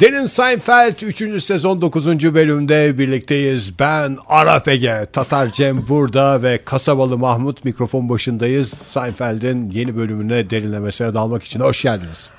Derin 0.00 0.24
Seinfeld 0.24 1.02
3. 1.02 1.42
sezon 1.42 1.80
9. 1.80 2.34
bölümde 2.34 2.98
birlikteyiz. 2.98 3.78
Ben 3.78 4.16
Arap 4.26 4.68
Ege, 4.68 5.06
Tatar 5.12 5.52
Cem 5.52 5.88
burada 5.88 6.42
ve 6.42 6.60
Kasabalı 6.64 7.18
Mahmut 7.18 7.64
mikrofon 7.64 8.08
başındayız. 8.08 8.68
Seinfeld'in 8.68 9.70
yeni 9.70 9.96
bölümüne 9.96 10.50
derinlemesine 10.50 11.14
dalmak 11.14 11.42
için 11.44 11.60
hoş 11.60 11.82
geldiniz. 11.82 12.30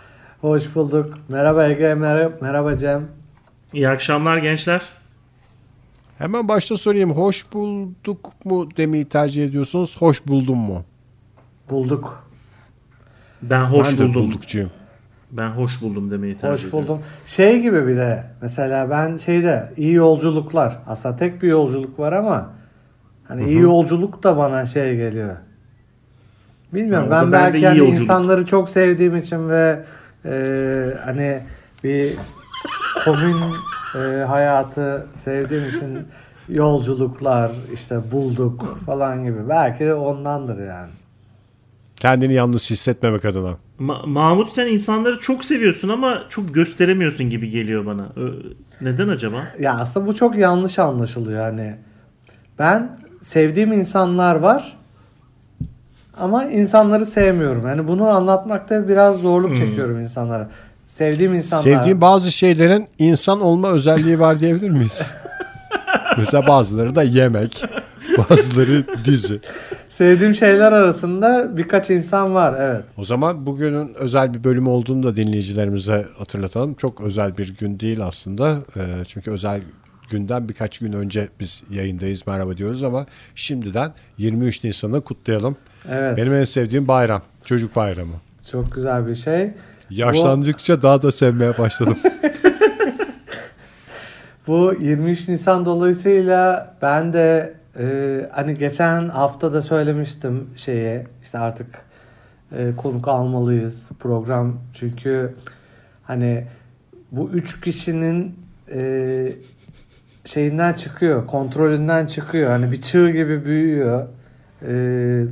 Hoş 0.42 0.76
bulduk. 0.76 1.14
Merhaba 1.30 1.68
Ege, 1.68 1.94
merhaba, 1.94 2.36
merhaba 2.42 2.78
Cem. 2.78 3.08
İyi 3.74 3.90
akşamlar 3.90 4.38
gençler. 4.38 4.82
Hemen 6.18 6.48
başta 6.48 6.78
sorayım. 6.78 7.12
Hoş 7.12 7.54
bulduk 7.54 8.46
mu 8.46 8.70
demeyi 8.78 9.06
tercih 9.06 9.46
ediyorsunuz? 9.46 9.96
Hoş 10.02 10.28
buldum 10.28 10.58
mu? 10.58 10.84
Bulduk. 11.70 12.28
Ben 13.42 13.64
hoş 13.64 13.88
ben 13.88 13.98
de 13.98 14.08
buldum. 14.08 14.14
buldukçuyum. 14.24 14.70
Ben 15.32 15.50
hoş 15.50 15.82
buldum 15.82 16.12
demeyi 16.12 16.34
tercih 16.34 16.54
Hoş 16.54 16.66
ediyorum. 16.66 16.88
buldum. 16.88 17.02
Şey 17.26 17.62
gibi 17.62 17.88
bir 17.88 17.98
de 17.98 18.24
mesela 18.42 18.90
ben 18.90 19.18
şeyde 19.18 19.74
iyi 19.78 19.94
yolculuklar. 19.94 20.78
Aslında 20.88 21.16
tek 21.16 21.42
bir 21.44 21.48
yolculuk 21.48 22.00
var 22.00 22.14
ama 22.14 22.54
hani 23.28 23.46
iyi 23.46 23.60
yolculuk 23.60 24.24
da 24.24 24.38
bana 24.38 24.66
şey 24.66 24.96
geliyor. 24.96 25.36
Bilmiyorum 26.74 27.08
o 27.08 27.12
ben 27.12 27.32
bende 27.32 27.54
belki 27.54 27.68
hani 27.68 27.90
insanları 27.90 28.46
çok 28.46 28.70
sevdiğim 28.70 29.16
için 29.18 29.50
ve 29.50 29.84
e, 30.26 30.34
hani 31.06 31.40
bir 31.84 32.14
komün 33.06 33.38
e, 33.96 34.24
hayatı 34.24 35.08
sevdiğim 35.16 35.70
için 35.70 36.00
yolculuklar 36.50 37.52
işte 37.74 38.12
bulduk 38.12 38.78
falan 38.86 39.24
gibi. 39.24 39.50
Belki 39.50 39.80
de 39.86 39.94
ondandır 39.94 40.68
yani. 40.68 40.90
Kendini 41.96 42.34
yalnız 42.34 42.70
hissetmemek 42.72 43.26
adına. 43.26 43.56
Ma- 43.80 44.08
Mahmut 44.10 44.50
sen 44.50 44.68
insanları 44.68 45.20
çok 45.20 45.44
seviyorsun 45.44 45.90
ama 45.90 46.24
çok 46.30 46.54
gösteremiyorsun 46.54 47.30
gibi 47.30 47.50
geliyor 47.50 47.86
bana. 47.86 48.08
Ö- 48.16 48.34
Neden 48.82 49.08
acaba? 49.08 49.38
Ya 49.60 49.78
aslında 49.80 50.08
bu 50.08 50.16
çok 50.16 50.36
yanlış 50.38 50.80
anlaşılıyor 50.80 51.42
hani. 51.44 51.76
Ben 52.60 53.00
sevdiğim 53.22 53.74
insanlar 53.74 54.36
var 54.36 54.78
ama 56.20 56.46
insanları 56.46 57.06
sevmiyorum. 57.06 57.68
Yani 57.68 57.88
bunu 57.88 58.08
anlatmakta 58.10 58.88
biraz 58.88 59.18
zorluk 59.18 59.56
çekiyorum 59.56 60.00
insanlara. 60.00 60.50
Sevdiğim 60.88 61.34
insanlar. 61.34 61.64
Sevdiğim 61.64 62.02
bazı 62.02 62.32
şeylerin 62.32 62.88
insan 63.00 63.42
olma 63.42 63.70
özelliği 63.72 64.20
var 64.20 64.40
diyebilir 64.40 64.70
miyiz? 64.70 65.14
Mesela 66.18 66.48
bazıları 66.48 66.96
da 66.96 67.04
yemek, 67.04 67.66
bazıları 68.18 68.84
dizi. 69.06 69.40
Sevdiğim 69.90 70.36
şeyler 70.36 70.72
arasında 70.72 71.58
birkaç 71.58 71.90
insan 71.90 72.34
var 72.36 72.56
evet. 72.60 72.84
O 72.98 73.06
zaman 73.06 73.46
bugünün 73.46 73.94
özel 73.94 74.34
bir 74.34 74.44
bölüm 74.44 74.68
olduğunu 74.68 75.04
da 75.04 75.16
dinleyicilerimize 75.16 76.06
hatırlatalım. 76.18 76.74
Çok 76.74 77.02
özel 77.02 77.38
bir 77.38 77.58
gün 77.58 77.80
değil 77.80 78.00
aslında. 78.06 78.58
Ee, 78.78 79.04
Çünkü 79.08 79.32
özel 79.32 79.62
günden 80.10 80.50
birkaç 80.50 80.80
gün 80.80 80.94
önce 80.94 81.30
biz 81.40 81.64
yayındayız 81.72 82.28
merhaba 82.28 82.58
diyoruz 82.58 82.84
ama 82.84 83.06
şimdiden 83.36 83.92
23 84.18 84.64
Nisan'ı 84.64 85.02
kutlayalım. 85.02 85.58
Evet. 85.92 86.18
Benim 86.18 86.34
en 86.34 86.44
sevdiğim 86.44 86.88
bayram. 86.88 87.22
Çocuk 87.46 87.76
bayramı. 87.76 88.14
Çok 88.52 88.76
güzel 88.76 89.08
bir 89.08 89.16
şey. 89.16 89.52
Yaşlandıkça 89.90 90.82
daha 90.82 91.02
da 91.02 91.12
sevmeye 91.12 91.58
başladım. 91.58 91.98
Bu 94.48 94.74
23 94.80 95.28
Nisan 95.28 95.66
dolayısıyla 95.66 96.74
ben 96.82 97.14
de 97.14 97.54
e, 97.80 98.30
hani 98.32 98.58
geçen 98.58 99.10
hafta 99.10 99.54
da 99.54 99.62
söylemiştim 99.62 100.50
şeye 100.56 101.08
işte 101.24 101.40
artık 101.40 101.68
e, 102.52 102.76
konuk 102.78 103.08
almalıyız 103.08 103.88
program. 104.00 104.58
Çünkü 104.74 105.36
hani 106.04 106.48
bu 107.12 107.30
üç 107.30 107.62
kişinin 107.62 108.40
e, 108.72 109.32
şeyinden 110.26 110.74
çıkıyor 110.74 111.28
kontrolünden 111.28 112.06
çıkıyor. 112.06 112.50
Hani 112.50 112.72
bir 112.72 112.82
çığ 112.82 113.10
gibi 113.10 113.46
büyüyor. 113.46 114.08
E, 114.62 114.68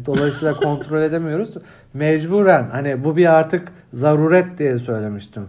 dolayısıyla 0.06 0.54
kontrol 0.54 1.02
edemiyoruz. 1.02 1.54
Mecburen 1.94 2.70
hani 2.72 3.04
bu 3.04 3.18
bir 3.18 3.34
artık 3.34 3.72
zaruret 3.96 4.58
diye 4.60 4.80
söylemiştim 4.80 5.48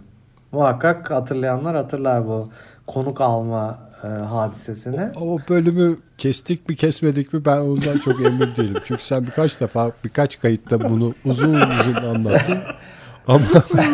muhakkak 0.53 1.11
hatırlayanlar 1.11 1.77
hatırlar 1.77 2.27
bu 2.27 2.51
konuk 2.87 3.21
alma 3.21 3.79
e, 4.05 4.07
hadisesini 4.07 5.11
o 5.21 5.39
bölümü 5.49 5.97
kestik 6.19 6.69
mi 6.69 6.77
kesmedik 6.77 7.33
mi 7.33 7.45
ben 7.45 7.57
ondan 7.57 7.99
çok 7.99 8.21
emin 8.21 8.57
değilim. 8.57 8.83
Çünkü 8.85 9.05
sen 9.05 9.27
birkaç 9.27 9.61
defa 9.61 9.93
birkaç 10.05 10.41
kayıtta 10.41 10.91
bunu 10.91 11.15
uzun 11.25 11.55
uzun 11.55 11.95
anlattın. 11.95 12.59
Ama 13.29 13.45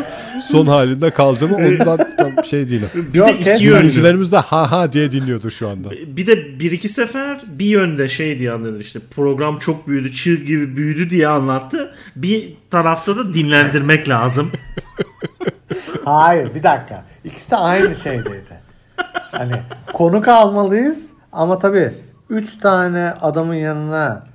son 0.51 0.67
halinde 0.67 1.11
kaldı 1.11 1.49
mı 1.49 1.57
ondan 1.57 2.11
tam 2.17 2.45
şey 2.45 2.69
değilim. 2.69 2.89
Bir 2.95 3.19
Yok, 3.19 3.29
de 3.29 3.55
iki 3.55 3.65
yönlü. 3.65 4.33
De 4.33 4.37
ha 4.37 4.73
ha 4.73 4.93
diye 4.93 5.13
dinliyordu 5.13 5.51
şu 5.51 5.69
anda. 5.69 5.91
Bir 5.91 6.27
de 6.27 6.61
bir 6.61 6.73
iki 6.73 6.89
sefer 6.89 7.43
bir 7.47 7.67
yönde 7.67 8.09
şey 8.09 8.39
diye 8.39 8.53
anlatır 8.53 8.81
işte 8.81 8.99
program 9.15 9.59
çok 9.59 9.89
büyüdü 9.89 10.13
çığ 10.13 10.35
gibi 10.35 10.77
büyüdü 10.77 11.11
diye 11.11 11.29
anlattı. 11.29 11.95
Bir 12.17 12.55
tarafta 12.71 13.17
da 13.17 13.35
dinlendirmek 13.35 14.09
lazım. 14.09 14.51
Hayır 16.05 16.55
bir 16.55 16.63
dakika. 16.63 17.05
İkisi 17.25 17.57
aynı 17.57 17.97
şeydeydi. 17.97 18.63
Hani 19.31 19.53
konuk 19.93 20.29
almalıyız 20.29 21.11
ama 21.33 21.59
tabii 21.59 21.91
3 22.31 22.59
tane 22.59 23.11
adamın 23.21 23.55
yanına 23.55 24.32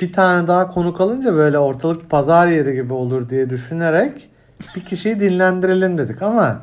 bir 0.00 0.12
tane 0.12 0.48
daha 0.48 0.70
konuk 0.70 1.00
alınca 1.00 1.34
böyle 1.34 1.58
ortalık 1.58 2.10
pazar 2.10 2.46
yeri 2.46 2.74
gibi 2.74 2.92
olur 2.92 3.28
diye 3.28 3.50
düşünerek 3.50 4.30
bir 4.76 4.84
kişiyi 4.84 5.20
dinlendirelim 5.20 5.98
dedik 5.98 6.22
ama 6.22 6.62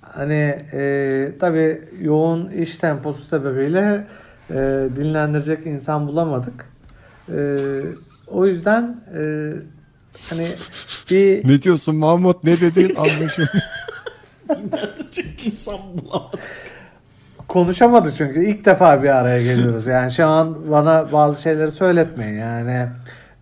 hani 0.00 0.58
e, 0.72 1.32
tabii 1.40 1.82
yoğun 2.00 2.50
iş 2.50 2.76
temposu 2.76 3.22
sebebiyle 3.22 4.06
e, 4.50 4.54
dinlendirecek 4.96 5.66
insan 5.66 6.08
bulamadık. 6.08 6.66
E, 7.28 7.58
o 8.26 8.46
yüzden 8.46 9.00
e, 9.18 9.52
hani 10.30 10.48
bir 11.10 11.48
Ne 11.48 11.62
diyorsun 11.62 11.96
Mahmut 11.96 12.44
ne 12.44 12.60
dediğin 12.60 12.94
anlaşılmıyor. 12.94 13.62
Çünkü 15.12 15.50
insan 15.50 15.78
bulamadı. 15.94 16.36
Konuşamadık 17.48 18.14
çünkü 18.16 18.44
ilk 18.44 18.64
defa 18.64 19.02
bir 19.02 19.08
araya 19.08 19.42
geliyoruz. 19.42 19.86
Yani 19.86 20.10
şu 20.12 20.26
an 20.26 20.56
bana 20.70 21.04
bazı 21.12 21.42
şeyleri 21.42 21.70
söyletmeyin. 21.70 22.34
Yani 22.38 22.86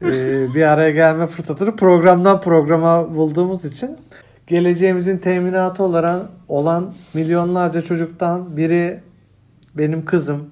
e, 0.03 0.11
bir 0.55 0.63
araya 0.63 0.91
gelme 0.91 1.27
fırsatını 1.27 1.77
programdan 1.77 2.41
programa 2.41 3.15
bulduğumuz 3.15 3.65
için 3.65 3.97
geleceğimizin 4.47 5.19
teminatı 5.19 5.83
olarak 5.83 6.23
olan 6.49 6.95
milyonlarca 7.15 7.81
çocuktan 7.81 8.57
biri 8.57 9.01
benim 9.75 10.05
kızım, 10.05 10.51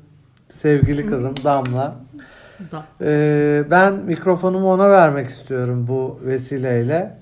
sevgili 0.49 1.07
kızım 1.07 1.35
Damla. 1.45 1.95
Da- 2.73 2.85
Ee, 3.07 3.63
ben 3.71 3.95
mikrofonumu 3.95 4.73
ona 4.73 4.91
vermek 4.91 5.31
istiyorum 5.31 5.87
bu 5.89 6.21
vesileyle. 6.27 7.15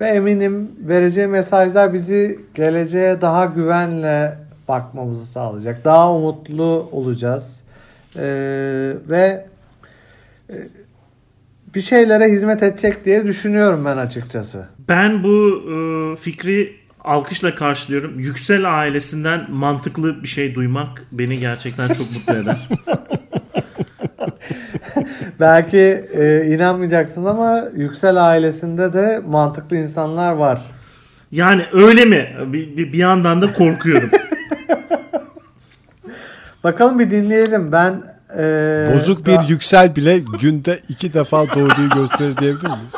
Ve 0.00 0.06
eminim 0.06 0.70
vereceği 0.78 1.26
mesajlar 1.26 1.92
bizi 1.92 2.40
geleceğe 2.54 3.20
daha 3.20 3.44
güvenle 3.44 4.34
bakmamızı 4.68 5.26
sağlayacak. 5.26 5.84
Daha 5.84 6.12
umutlu 6.12 6.88
olacağız. 6.92 7.60
Ee, 8.16 8.22
ve 9.08 9.46
e, 10.50 10.54
bir 11.74 11.80
şeylere 11.80 12.32
hizmet 12.32 12.62
edecek 12.62 13.04
diye 13.04 13.24
düşünüyorum 13.24 13.84
ben 13.84 13.96
açıkçası. 13.96 14.66
Ben 14.88 15.24
bu 15.24 15.62
e, 15.72 16.16
fikri 16.16 16.76
alkışla 17.04 17.54
karşılıyorum. 17.54 18.20
Yüksel 18.20 18.78
ailesinden 18.78 19.50
mantıklı 19.50 20.22
bir 20.22 20.28
şey 20.28 20.54
duymak 20.54 21.02
beni 21.12 21.38
gerçekten 21.38 21.88
çok 21.88 22.12
mutlu 22.12 22.34
eder. 22.34 22.68
Belki 25.40 26.04
e, 26.14 26.46
inanmayacaksın 26.46 27.24
ama 27.24 27.64
Yüksel 27.76 28.28
ailesinde 28.28 28.92
de 28.92 29.22
mantıklı 29.26 29.76
insanlar 29.76 30.32
var. 30.32 30.60
Yani 31.32 31.62
öyle 31.72 32.04
mi? 32.04 32.36
Bir, 32.46 32.76
bir, 32.76 32.92
bir 32.92 32.98
yandan 32.98 33.42
da 33.42 33.52
korkuyorum. 33.52 34.10
Bakalım 36.64 36.98
bir 36.98 37.10
dinleyelim. 37.10 37.72
Ben 37.72 38.02
e, 38.38 38.94
Bozuk 38.94 39.26
bir 39.26 39.34
daha- 39.34 39.44
yüksel 39.44 39.96
bile 39.96 40.18
günde 40.18 40.78
iki 40.88 41.14
defa 41.14 41.46
doğduğu 41.54 41.88
gösterir 41.94 42.36
diyebilir 42.36 42.68
miyiz? 42.70 42.94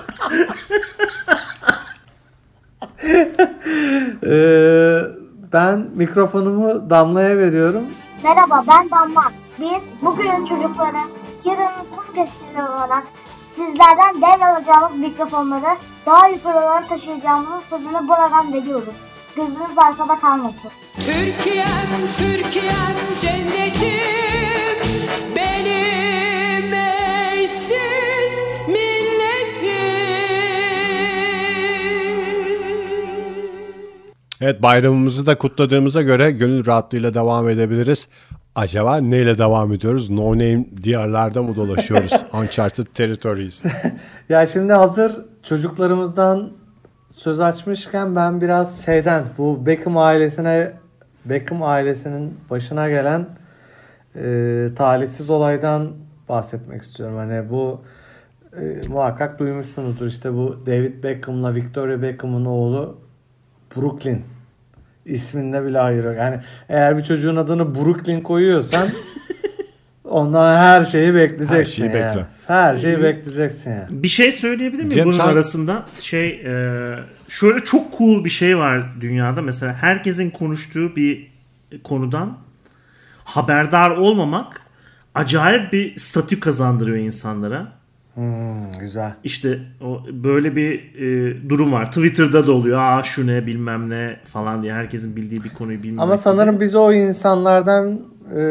Ee, 4.23 5.01
ben 5.53 5.87
mikrofonumu 5.95 6.91
Damla'ya 6.91 7.37
veriyorum. 7.39 7.83
Merhaba 8.25 8.65
ben 8.69 8.91
Damla. 8.91 9.23
Biz 9.61 9.83
bugünün 10.03 10.45
çocukları, 10.47 10.97
yarının 11.45 11.87
kum 11.97 12.05
gazetecileri 12.15 12.69
olarak 12.69 13.05
sizlerden 13.57 14.15
devralacağımız 14.17 14.99
mikrofonları 14.99 15.77
daha 16.07 16.29
yukarılara 16.29 16.85
taşıyacağımızın 16.89 17.61
sözünü 17.71 18.09
buradan 18.09 18.53
veriyoruz. 18.53 18.95
Gözünüz 19.37 19.79
arkada 19.79 20.19
kalmasın. 20.21 20.71
Türkiye'm, 21.01 21.91
Türkiye'm 22.19 22.97
cennetim 23.21 24.77
benim 25.37 26.73
eşsiz 27.35 28.33
milletim. 28.69 29.77
Evet 34.41 34.63
bayramımızı 34.63 35.27
da 35.27 35.39
kutladığımıza 35.39 36.03
göre 36.03 36.31
gönül 36.31 36.67
rahatlığıyla 36.67 37.15
devam 37.15 37.49
edebiliriz. 37.49 38.09
Acaba 38.55 38.97
neyle 38.97 39.39
devam 39.39 39.73
ediyoruz? 39.73 40.11
No 40.11 40.33
name 40.33 40.65
diyarlarda 40.83 41.43
mı 41.43 41.57
dolaşıyoruz? 41.57 42.13
Uncharted 42.33 42.87
Territories. 42.95 43.63
Ya 44.29 44.47
şimdi 44.47 44.73
hazır 44.73 45.17
çocuklarımızdan 45.43 46.51
söz 47.17 47.41
açmışken 47.41 48.17
ben 48.17 48.41
biraz 48.41 48.85
şeyden 48.85 49.25
bu 49.39 49.67
Beckham 49.67 49.97
ailesine 49.99 50.73
Beckham 51.29 51.63
ailesinin 51.63 52.35
başına 52.51 52.89
gelen 52.89 53.27
e, 54.17 54.69
talihsiz 54.77 55.31
olaydan 55.31 55.93
bahsetmek 56.29 56.83
istiyorum. 56.83 57.17
Hani 57.17 57.51
bu 57.51 57.81
e, 58.57 58.89
muhakkak 58.89 59.39
duymuşsunuzdur 59.39 60.07
işte 60.07 60.33
bu 60.33 60.67
David 60.67 61.05
Beckham'la 61.05 61.55
Victoria 61.55 62.03
Beckham'ın 62.03 62.45
oğlu 62.45 62.99
Brooklyn 63.77 64.23
isminde 65.05 65.65
bile 65.65 65.79
hayır. 65.79 66.17
Yani 66.17 66.41
eğer 66.69 66.99
bir 66.99 67.03
çocuğun 67.03 67.37
adını 67.37 67.75
Brooklyn 67.75 68.21
koyuyorsan 68.21 68.89
ondan 70.09 70.57
her 70.57 70.85
şeyi 70.85 71.15
bekleyeceksin. 71.15 71.57
Her 71.57 71.65
şeyi 71.65 71.91
yani. 71.91 71.95
bekle. 71.95 72.27
Her 72.47 72.77
şeyi 72.77 73.03
bekleyeceksin 73.03 73.71
yani. 73.71 73.87
Bir 73.91 74.09
şey 74.09 74.33
söyleyebilir 74.33 74.83
miyim 74.83 74.95
Cem, 74.95 75.05
bunun 75.05 75.17
sen- 75.17 75.27
arasında? 75.27 75.87
Şey 76.01 76.29
e, 76.29 76.95
şöyle 77.29 77.61
çok 77.61 77.99
cool 77.99 78.25
bir 78.25 78.31
şey 78.31 78.59
var 78.59 78.87
dünyada. 79.01 79.43
Mesela 79.43 79.75
herkesin 79.75 80.31
konuştuğu 80.31 80.97
bir 80.97 81.33
konudan 81.85 82.39
haberdar 83.25 83.91
olmamak 83.91 84.61
acayip 85.15 85.73
bir 85.73 85.97
statü 85.97 86.41
kazandırıyor 86.41 86.97
insanlara. 86.97 87.77
Hmm, 88.15 88.73
güzel. 88.81 89.15
İşte 89.25 89.59
o 89.81 90.03
böyle 90.13 90.57
bir 90.57 90.95
e, 90.95 91.49
durum 91.49 91.73
var. 91.73 91.87
Twitter'da 91.87 92.47
da 92.47 92.53
oluyor. 92.53 92.79
Aa 92.79 93.03
şu 93.03 93.27
ne 93.27 93.47
bilmem 93.47 93.91
ne 93.91 94.17
falan 94.25 94.63
diye 94.63 94.73
herkesin 94.73 95.17
bildiği 95.17 95.45
bir 95.45 95.49
konuyu 95.55 95.83
bilmemek. 95.83 96.03
Ama 96.03 96.15
gibi. 96.15 96.23
sanırım 96.23 96.61
biz 96.61 96.75
o 96.75 96.93
insanlardan 96.93 98.01
e, 98.35 98.43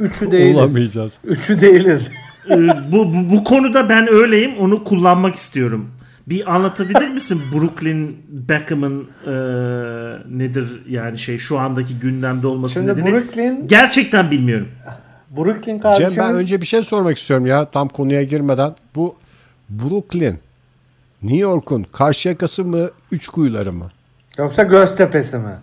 üçü 0.00 0.30
değiliz. 0.30 0.58
Olamayacağız. 0.58 1.12
Üçü 1.24 1.60
değiliz. 1.60 2.10
E, 2.50 2.92
bu, 2.92 3.14
bu 3.14 3.30
bu 3.30 3.44
konuda 3.44 3.88
ben 3.88 4.08
öyleyim. 4.08 4.58
Onu 4.58 4.84
kullanmak 4.84 5.34
istiyorum. 5.34 5.90
Bir 6.26 6.54
anlatabilir 6.54 7.08
misin 7.08 7.40
Brooklyn 7.54 8.16
Beckham'ın 8.28 9.08
e, 9.26 9.32
nedir 10.38 10.82
yani 10.88 11.18
şey 11.18 11.38
şu 11.38 11.58
andaki 11.58 11.98
gündemde 11.98 12.46
olması 12.46 12.74
Şimdi 12.74 12.92
nedeni? 12.92 13.12
Brooklyn, 13.12 13.66
Gerçekten 13.68 14.30
bilmiyorum. 14.30 14.68
Brooklyn 15.36 15.78
kardeşimiz 15.78 16.14
Cem 16.14 16.24
ben 16.24 16.34
önce 16.34 16.60
bir 16.60 16.66
şey 16.66 16.82
sormak 16.82 17.18
istiyorum 17.18 17.46
ya 17.46 17.64
tam 17.70 17.88
konuya 17.88 18.22
girmeden. 18.22 18.74
Bu 18.94 19.14
Brooklyn, 19.70 20.38
New 21.22 21.38
York'un 21.38 21.82
karşı 21.82 22.28
yakası 22.28 22.64
mı, 22.64 22.90
üç 23.12 23.28
kuyuları 23.28 23.72
mı? 23.72 23.90
yoksa 24.38 24.62
Göztepe'si 24.62 25.38
mi? 25.38 25.54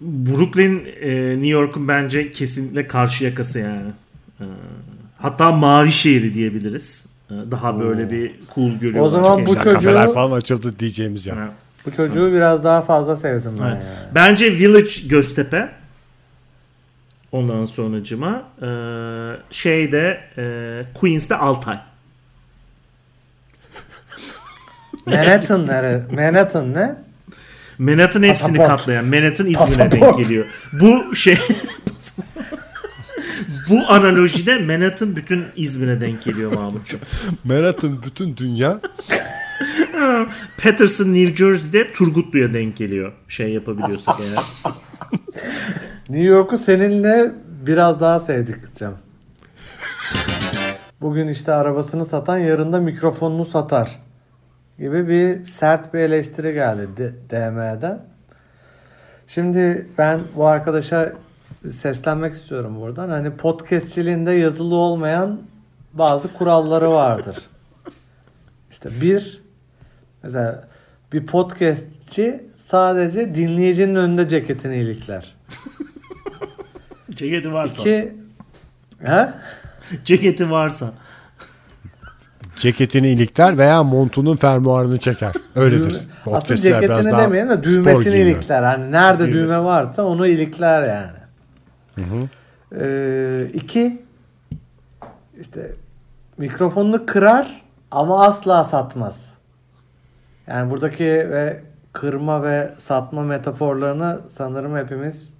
Brooklyn 0.00 0.84
e, 1.00 1.30
New 1.30 1.46
York'un 1.48 1.88
bence 1.88 2.30
kesinlikle 2.30 2.86
karşı 2.86 3.24
yakası 3.24 3.58
yani. 3.58 3.90
E, 4.40 4.44
hatta 5.18 5.52
mavi 5.52 5.92
şehri 5.92 6.34
diyebiliriz. 6.34 7.06
E, 7.30 7.34
daha 7.50 7.80
böyle 7.80 8.10
bir 8.10 8.32
cool 8.54 8.70
görüyorlar. 8.70 9.00
O 9.00 9.08
zaman 9.08 9.36
Çok 9.38 9.46
bu 9.48 9.54
çocuğu- 9.54 9.70
Kafeler 9.70 10.12
falan 10.12 10.36
açıldı 10.36 10.78
diyeceğimiz 10.78 11.26
ya. 11.26 11.36
Ha. 11.36 11.48
Bu 11.86 11.92
çocuğu 11.92 12.32
biraz 12.32 12.64
daha 12.64 12.82
fazla 12.82 13.16
sevdim 13.16 13.52
ben 13.60 13.64
Evet. 13.66 13.82
yani. 13.84 14.14
Bence 14.14 14.52
Village 14.52 14.90
Göztepe. 15.08 15.68
Ondan 17.32 17.64
sonracıma 17.64 18.42
e, 18.62 18.68
şeyde 19.50 20.20
e, 20.38 20.82
Queens'te 20.94 21.34
Altay. 21.36 21.78
Manhattan 25.06 25.66
nere? 25.66 26.02
Manhattan 26.12 26.74
ne? 26.74 26.96
Manhattan 27.78 28.22
hepsini 28.22 28.56
Pasaport. 28.56 28.78
katlayan. 28.80 29.04
Manhattan 29.04 29.46
İzmir'e 29.46 29.90
denk 29.90 30.16
geliyor. 30.18 30.46
Bu 30.72 31.16
şey 31.16 31.38
Bu 33.68 33.78
analojide 33.88 34.58
Manhattan 34.58 35.16
bütün 35.16 35.44
İzmir'e 35.56 36.00
denk 36.00 36.22
geliyor 36.22 36.52
Mahmutcuğum. 36.52 36.98
Manhattan 37.44 38.02
bütün 38.02 38.36
dünya 38.36 38.80
Patterson 40.62 41.14
New 41.14 41.36
Jersey'de 41.36 41.92
Turgutlu'ya 41.92 42.52
denk 42.52 42.76
geliyor. 42.76 43.12
Şey 43.28 43.52
yapabiliyorsak 43.52 44.14
eğer. 44.20 44.72
New 46.08 46.26
York'u 46.26 46.56
seninle 46.58 47.32
biraz 47.66 48.00
daha 48.00 48.18
sevdik 48.20 48.76
Cem. 48.78 48.94
Bugün 51.00 51.28
işte 51.28 51.52
arabasını 51.52 52.06
satan 52.06 52.38
yarın 52.38 52.72
da 52.72 52.80
mikrofonunu 52.80 53.44
satar 53.44 53.98
gibi 54.78 55.08
bir 55.08 55.44
sert 55.44 55.94
bir 55.94 55.98
eleştiri 55.98 56.52
geldi 56.52 57.14
DM'den. 57.30 58.00
Şimdi 59.28 59.86
ben 59.98 60.20
bu 60.36 60.46
arkadaşa 60.46 61.12
seslenmek 61.70 62.34
istiyorum 62.34 62.80
buradan. 62.80 63.08
Hani 63.08 63.36
podcastçiliğinde 63.36 64.32
yazılı 64.32 64.74
olmayan 64.74 65.40
bazı 65.92 66.32
kuralları 66.32 66.90
vardır. 66.90 67.36
İşte 68.70 68.90
bir 69.00 69.42
mesela 70.22 70.68
bir 71.12 71.26
podcastçi 71.26 72.44
sadece 72.56 73.34
dinleyicinin 73.34 73.94
önünde 73.94 74.28
ceketini 74.28 74.76
ilikler. 74.76 75.34
Ceketi 77.10 77.52
varsa. 77.52 77.82
İki 77.82 78.12
He? 79.02 79.28
Ceketi 80.04 80.50
varsa. 80.50 80.92
Ceketini 82.56 83.08
ilikler 83.08 83.58
veya 83.58 83.82
montunun 83.82 84.36
fermuarını 84.36 84.98
çeker. 84.98 85.32
Öyledir. 85.54 86.00
Aslında 86.26 86.56
ceketini 86.56 87.18
demeyelim 87.18 87.50
de 87.50 87.62
düğmesini 87.62 88.16
ilikler. 88.16 88.62
Hani 88.62 88.92
nerede 88.92 89.26
Düğmesi. 89.26 89.48
düğme 89.48 89.64
varsa 89.64 90.04
onu 90.04 90.26
ilikler 90.26 90.82
yani. 90.82 91.16
Ee, 92.80 93.50
iki 93.54 94.02
işte 95.40 95.72
mikrofonunu 96.38 97.06
kırar 97.06 97.62
ama 97.90 98.24
asla 98.24 98.64
satmaz. 98.64 99.32
Yani 100.46 100.70
buradaki 100.70 101.04
ve 101.04 101.62
kırma 101.92 102.42
ve 102.42 102.70
satma 102.78 103.22
metaforlarını 103.22 104.20
sanırım 104.28 104.76
hepimiz 104.76 105.34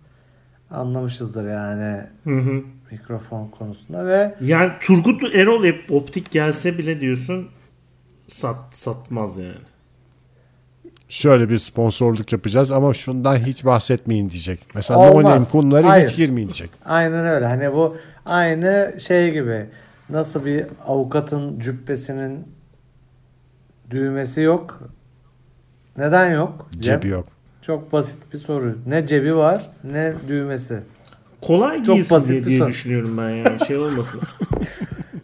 anlamışızdır 0.71 1.51
yani 1.51 2.01
Hı 2.25 2.39
hı. 2.39 2.63
Mikrofon 2.91 3.49
konusunda 3.49 4.07
ve 4.07 4.35
Yani 4.41 4.73
Turgut 4.81 5.35
Erol 5.35 5.65
hep 5.65 5.93
optik 5.93 6.31
gelse 6.31 6.79
bile 6.79 7.01
diyorsun 7.01 7.49
sat 8.29 8.57
satmaz 8.77 9.39
yani. 9.39 9.55
Şöyle 11.09 11.51
bir 11.51 11.59
sponsorluk 11.59 12.33
yapacağız 12.33 12.71
ama 12.71 12.95
şundan 12.95 13.37
hiç 13.37 13.65
bahsetmeyin 13.65 14.31
diyecek. 14.31 14.61
Mesela 14.75 15.01
Olmaz. 15.01 15.25
no 15.25 15.31
name 15.31 15.45
konuları 15.53 15.87
Hayır. 15.87 16.09
hiç 16.09 16.17
girmeyin 16.17 16.49
diyecek. 16.49 16.71
Aynen 16.85 17.27
öyle. 17.27 17.47
Hani 17.47 17.73
bu 17.75 17.97
aynı 18.27 18.95
şey 19.01 19.33
gibi. 19.33 19.67
Nasıl 20.11 20.45
bir 20.45 20.67
avukatın 20.87 21.61
cübbesinin 21.61 22.49
düğmesi 23.91 24.41
yok? 24.41 24.81
Neden 25.97 26.31
yok? 26.35 26.69
Cebi 26.81 27.09
yok. 27.09 27.27
Çok 27.63 27.93
basit 27.93 28.33
bir 28.33 28.39
soru. 28.39 28.79
Ne 28.87 29.07
cebi 29.07 29.37
var 29.37 29.71
ne 29.85 30.13
düğmesi. 30.29 30.81
Kolay 31.47 31.85
Çok 31.85 31.95
giysin 31.95 32.17
basit 32.17 32.31
diye, 32.31 32.45
diye 32.45 32.67
düşünüyorum 32.67 33.19
ben 33.19 33.31
yani 33.31 33.67
şey 33.67 33.77
olmasın. 33.77 34.21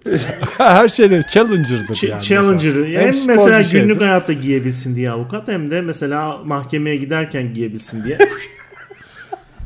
Her 0.59 0.88
şeyde 0.88 1.23
challenger'dır 1.29 1.95
Ch- 1.95 2.09
yani. 2.09 2.23
Challenger. 2.23 2.75
mesela. 2.75 3.02
Hem, 3.02 3.14
spor 3.14 3.33
mesela 3.35 3.59
bir 3.59 3.64
şeydir. 3.64 3.85
günlük 3.85 4.00
hayatta 4.00 4.33
giyebilsin 4.33 4.97
diye 4.97 5.11
avukat 5.11 5.49
hem 5.49 5.71
de 5.71 5.81
mesela 5.81 6.38
mahkemeye 6.38 6.97
giderken 6.97 7.55
giyebilsin 7.55 8.05
diye. 8.05 8.19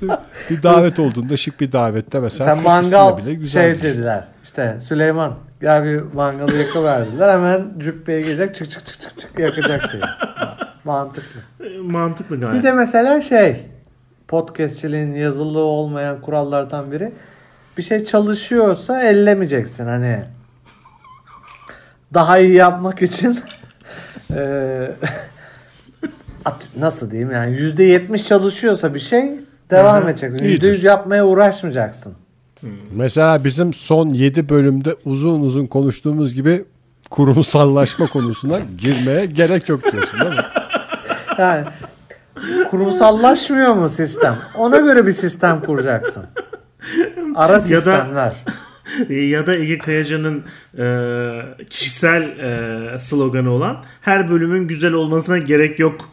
bir 0.50 0.62
davet 0.62 0.98
olduğunda 0.98 1.36
şık 1.36 1.60
bir 1.60 1.72
davette 1.72 2.20
mesela. 2.20 2.54
Sen 2.54 2.64
mangal 2.64 3.18
bile 3.18 3.34
güzel 3.34 3.62
şey 3.62 3.80
şey. 3.80 3.90
dediler. 3.90 4.24
İşte 4.44 4.78
Süleyman 4.80 5.34
gel 5.60 5.84
bir 5.84 6.00
mangalı 6.14 6.56
yakıverdiler. 6.56 7.32
Hemen 7.32 7.62
cübbeye 7.78 8.20
gidecek 8.20 8.54
çık 8.54 8.70
çık 8.70 8.86
çık 8.86 9.00
çık 9.00 9.18
çık 9.18 9.38
yakacak 9.38 9.90
şeyi. 9.90 10.02
Mantıklı. 10.84 11.40
Mantıklı 11.82 12.40
gayet. 12.40 12.58
Bir 12.58 12.62
de 12.62 12.72
mesela 12.72 13.20
şey 13.20 13.75
podcastçiliğin 14.28 15.14
yazılı 15.14 15.58
olmayan 15.58 16.20
kurallardan 16.20 16.92
biri 16.92 17.12
bir 17.78 17.82
şey 17.82 18.04
çalışıyorsa 18.04 19.02
ellemeyeceksin 19.02 19.86
hani 19.86 20.24
daha 22.14 22.38
iyi 22.38 22.54
yapmak 22.54 23.02
için 23.02 23.38
nasıl 26.76 27.10
diyeyim 27.10 27.30
yani 27.30 27.56
yüzde 27.56 27.84
yetmiş 27.84 28.28
çalışıyorsa 28.28 28.94
bir 28.94 29.00
şey 29.00 29.32
devam 29.70 30.04
hı. 30.04 30.10
edeceksin. 30.10 30.38
İyidir. 30.38 30.52
Yüzde 30.52 30.66
yüz 30.66 30.84
yapmaya 30.84 31.26
uğraşmayacaksın. 31.26 32.14
Mesela 32.90 33.44
bizim 33.44 33.74
son 33.74 34.08
7 34.08 34.48
bölümde 34.48 34.96
uzun 35.04 35.40
uzun 35.40 35.66
konuştuğumuz 35.66 36.34
gibi 36.34 36.64
kurumsallaşma 37.10 38.06
konusuna 38.06 38.58
girmeye 38.78 39.26
gerek 39.26 39.68
yok 39.68 39.92
diyorsun 39.92 40.20
değil 40.20 40.32
mi? 40.32 40.44
Yani 41.38 41.66
kurumsallaşmıyor 42.70 43.74
mu 43.74 43.88
sistem? 43.88 44.36
Ona 44.58 44.76
göre 44.76 45.06
bir 45.06 45.12
sistem 45.12 45.60
kuracaksın. 45.60 46.22
Ara 47.34 47.60
sistemler. 47.60 48.34
E, 49.08 49.14
ya 49.14 49.46
da 49.46 49.56
Ege 49.56 49.78
Kayacan'ın 49.78 50.44
e, 50.78 51.64
kişisel 51.70 52.22
e, 52.22 52.98
sloganı 52.98 53.50
olan 53.50 53.76
her 54.00 54.30
bölümün 54.30 54.68
güzel 54.68 54.92
olmasına 54.92 55.38
gerek 55.38 55.78
yok 55.78 56.08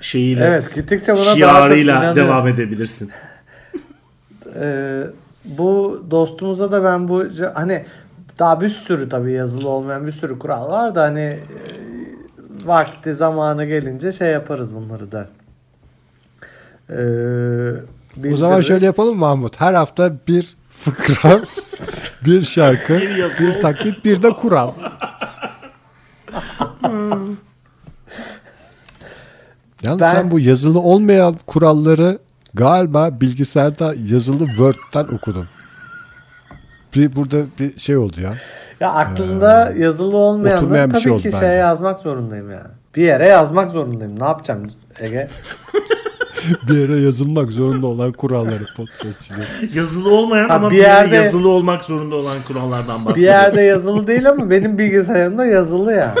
şeyiyle 0.00 0.44
Evet 0.44 0.74
gittikçe 0.74 1.12
buna 1.14 1.20
daha 1.24 1.30
çok 1.30 1.38
şiarıyla 1.38 1.92
inanıyorum. 1.94 2.16
devam 2.16 2.48
edebilirsin. 2.48 3.10
Ee, 4.60 5.02
bu 5.44 6.04
dostumuza 6.10 6.72
da 6.72 6.84
ben 6.84 7.08
bu 7.08 7.24
hani 7.54 7.84
daha 8.38 8.60
bir 8.60 8.68
sürü 8.68 9.08
tabii 9.08 9.32
yazılı 9.32 9.68
olmayan 9.68 10.06
bir 10.06 10.12
sürü 10.12 10.38
kural 10.38 10.68
var 10.68 10.94
da 10.94 11.02
hani 11.02 11.20
e, 11.20 11.38
vakti 12.68 13.14
zamanı 13.14 13.64
gelince 13.64 14.12
şey 14.12 14.28
yaparız 14.30 14.74
bunları 14.74 15.12
da. 15.12 15.28
Ee, 16.90 18.32
O 18.32 18.36
zaman 18.36 18.60
şöyle 18.60 18.86
yapalım 18.86 19.18
Mahmut. 19.18 19.60
Her 19.60 19.74
hafta 19.74 20.12
bir 20.28 20.56
fıkra, 20.70 21.40
bir 22.24 22.44
şarkı, 22.44 22.94
Bir 23.00 23.16
bir 23.40 23.52
taklit, 23.62 24.04
bir 24.04 24.22
de 24.22 24.30
kural. 24.30 24.72
Yalnız 29.82 30.00
Ben- 30.00 30.12
sen 30.12 30.30
bu 30.30 30.40
yazılı 30.40 30.80
olmayan 30.80 31.36
kuralları 31.46 32.18
galiba 32.54 33.20
bilgisayarda 33.20 33.94
yazılı 34.10 34.46
Word'den 34.46 35.14
okudun. 35.16 35.46
Bir 36.96 37.16
burada 37.16 37.36
bir 37.58 37.78
şey 37.78 37.96
oldu 37.96 38.20
ya. 38.20 38.34
Ya 38.80 38.92
aklında 38.92 39.72
yazılı 39.78 40.16
olmayanları 40.16 40.54
Ee, 40.54 40.56
oturmayan 40.58 40.88
bir 40.88 40.94
tabii 40.94 41.02
şey 41.02 41.12
oldu 41.12 41.22
ki 41.22 41.28
bence. 41.32 41.38
şeye 41.38 41.54
yazmak 41.54 42.00
zorundayım 42.00 42.50
yani. 42.50 42.68
Bir 42.96 43.02
yere 43.02 43.28
yazmak 43.28 43.70
zorundayım. 43.70 44.20
Ne 44.20 44.24
yapacağım 44.24 44.70
Ege? 45.00 45.28
Bir 46.68 46.78
yere 46.78 46.96
yazılmak 46.96 47.52
zorunda 47.52 47.86
olan 47.86 48.12
kuralları 48.12 48.64
podcastçılığı. 48.76 49.44
Yazılı 49.74 50.14
olmayan 50.14 50.48
Ha, 50.48 50.54
ama 50.54 50.70
bir 50.70 50.76
bir 50.76 50.80
yerde- 50.82 51.14
yazılı 51.16 51.48
olmak 51.48 51.84
zorunda 51.84 52.16
olan 52.16 52.36
kurallardan 52.46 53.00
Bir 53.00 53.06
bahsediyoruz. 53.06 53.42
yerde 53.44 53.60
yazılı 53.62 54.06
değil 54.06 54.28
ama 54.30 54.50
benim 54.50 54.78
bilgisayarımda 54.78 55.46
yazılı 55.46 55.92
yani. 55.92 56.18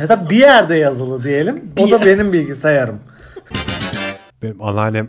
ya 0.00 0.08
da 0.08 0.30
bir 0.30 0.36
yerde 0.36 0.76
yazılı 0.76 1.24
diyelim. 1.24 1.64
O 1.78 1.90
da 1.90 2.04
benim 2.06 2.32
bilgisayarım. 2.32 2.98
Benim 4.42 4.62
anneannem 4.62 5.08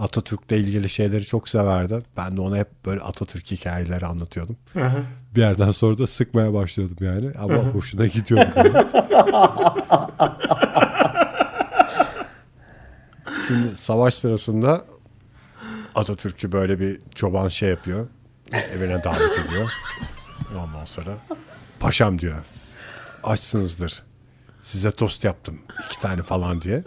Atatürk'le 0.00 0.52
ilgili 0.52 0.88
şeyleri 0.88 1.24
çok 1.24 1.48
severdi. 1.48 1.98
Ben 2.16 2.36
de 2.36 2.40
ona 2.40 2.56
hep 2.56 2.86
böyle 2.86 3.00
Atatürk 3.00 3.50
hikayeleri 3.50 4.06
anlatıyordum. 4.06 4.56
Hı 4.72 4.84
hı. 4.86 5.02
Bir 5.34 5.40
yerden 5.40 5.70
sonra 5.70 5.98
da 5.98 6.06
sıkmaya 6.06 6.54
başlıyordum 6.54 6.96
yani. 7.00 7.32
Ama 7.38 7.56
hoşuna 7.56 8.06
gidiyordu. 8.06 8.50
Şimdi 13.48 13.76
savaş 13.76 14.14
sırasında 14.14 14.84
Atatürk'ü 15.94 16.52
böyle 16.52 16.80
bir 16.80 17.00
çoban 17.14 17.48
şey 17.48 17.68
yapıyor. 17.68 18.08
Evine 18.52 19.04
davet 19.04 19.46
ediyor. 19.46 19.70
Ondan 20.58 20.84
sonra 20.84 21.10
paşam 21.80 22.18
diyor. 22.18 22.44
Açsınızdır. 23.24 24.02
Size 24.60 24.90
tost 24.90 25.24
yaptım. 25.24 25.58
iki 25.86 26.00
tane 26.00 26.22
falan 26.22 26.60
diye. 26.60 26.84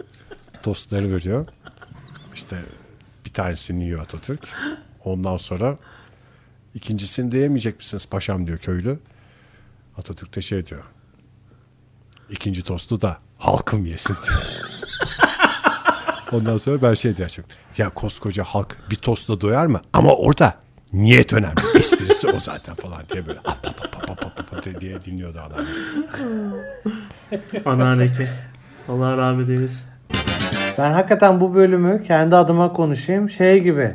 Tostları 0.62 1.14
veriyor. 1.14 1.46
İşte 2.34 2.56
tanesini 3.34 3.84
yiyor 3.84 4.02
Atatürk. 4.02 4.48
Ondan 5.04 5.36
sonra 5.36 5.76
ikincisini 6.74 7.32
de 7.32 7.38
yemeyecek 7.38 7.76
misiniz 7.76 8.06
paşam 8.06 8.46
diyor 8.46 8.58
köylü. 8.58 8.98
Atatürk 9.96 10.34
de 10.36 10.42
şey 10.42 10.66
diyor. 10.66 10.84
İkinci 12.30 12.62
tostu 12.62 13.00
da 13.00 13.18
halkım 13.38 13.86
yesin 13.86 14.16
diyor. 14.26 14.42
Ondan 16.32 16.56
sonra 16.56 16.82
ben 16.82 16.94
şey 16.94 17.16
diyeceğim. 17.16 17.48
Ya 17.78 17.90
koskoca 17.90 18.44
halk 18.44 18.76
bir 18.90 18.96
tostla 18.96 19.40
doyar 19.40 19.66
mı? 19.66 19.80
Ama 19.92 20.12
orada 20.12 20.60
niyet 20.92 21.32
önemli. 21.32 21.60
Esprisi 21.74 22.28
o 22.28 22.38
zaten 22.38 22.74
falan 22.74 23.02
diye 23.12 23.26
böyle 23.26 23.38
ap, 23.38 23.66
ap, 23.66 23.80
ap, 23.94 24.10
ap, 24.10 24.40
ap, 24.40 24.54
ap, 24.54 24.80
diye 24.80 25.02
dinliyordu 25.02 25.40
adam. 25.40 25.66
Anneanneki. 27.64 28.28
Allah 28.88 29.16
rahmet 29.16 29.48
eylesin. 29.48 29.93
Ben 30.78 30.90
hakikaten 30.92 31.40
bu 31.40 31.54
bölümü 31.54 32.02
kendi 32.02 32.36
adıma 32.36 32.72
konuşayım. 32.72 33.30
Şey 33.30 33.62
gibi. 33.62 33.90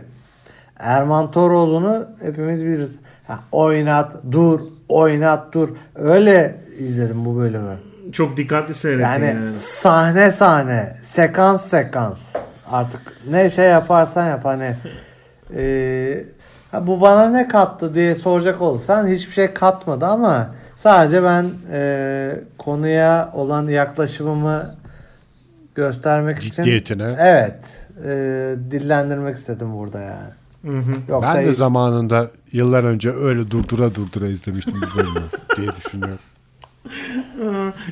Erman 0.80 1.32
Toroğlu'nu 1.32 2.08
hepimiz 2.22 2.66
biliriz. 2.66 3.00
Ha, 3.28 3.40
oynat, 3.52 4.12
dur, 4.32 4.60
oynat, 4.90 5.54
dur. 5.54 5.70
Öyle 5.96 6.56
izledim 6.80 7.26
bu 7.26 7.38
bölümü. 7.38 7.78
Çok 8.12 8.38
dikkatli 8.38 8.74
seyrettin 8.74 9.04
Yani, 9.04 9.26
yani. 9.26 9.50
sahne 9.50 10.32
sahne, 10.32 10.94
sekans 11.04 11.66
sekans. 11.66 12.36
Artık 12.72 13.02
ne 13.30 13.50
şey 13.50 13.70
yaparsan 13.70 14.28
yap 14.28 14.46
hani. 14.46 14.76
e, 15.56 16.24
ha, 16.72 16.88
bu 16.88 17.02
bana 17.02 17.30
ne 17.30 17.48
kattı 17.48 17.96
diye 17.96 18.16
soracak 18.16 18.62
olsan 18.62 19.08
hiçbir 19.08 19.34
şey 19.34 19.54
katmadı 19.54 20.06
ama 20.06 20.50
sadece 20.76 21.24
ben 21.24 21.46
e, 21.72 22.32
konuya 22.58 23.30
olan 23.34 23.68
yaklaşımımı 23.68 24.76
göstermek 25.84 26.38
için 26.38 26.64
Ciddiyetine. 26.64 27.16
evet 27.20 27.88
e, 28.06 28.10
dillendirmek 28.72 29.36
istedim 29.38 29.74
burada 29.74 30.00
yani. 30.02 30.30
Hı 30.66 30.78
hı. 30.80 30.92
Yoksa 31.10 31.36
Ben 31.36 31.46
de 31.46 31.50
hiç- 31.50 31.58
zamanında 31.58 32.32
yıllar 32.52 32.84
önce 32.84 33.12
öyle 33.12 33.52
durdura 33.52 33.96
durdura 33.96 34.28
izlemiştim 34.28 34.74
bu 34.82 34.98
bölümü 34.98 35.22
diye 35.58 35.70
düşünüyorum. 35.76 36.20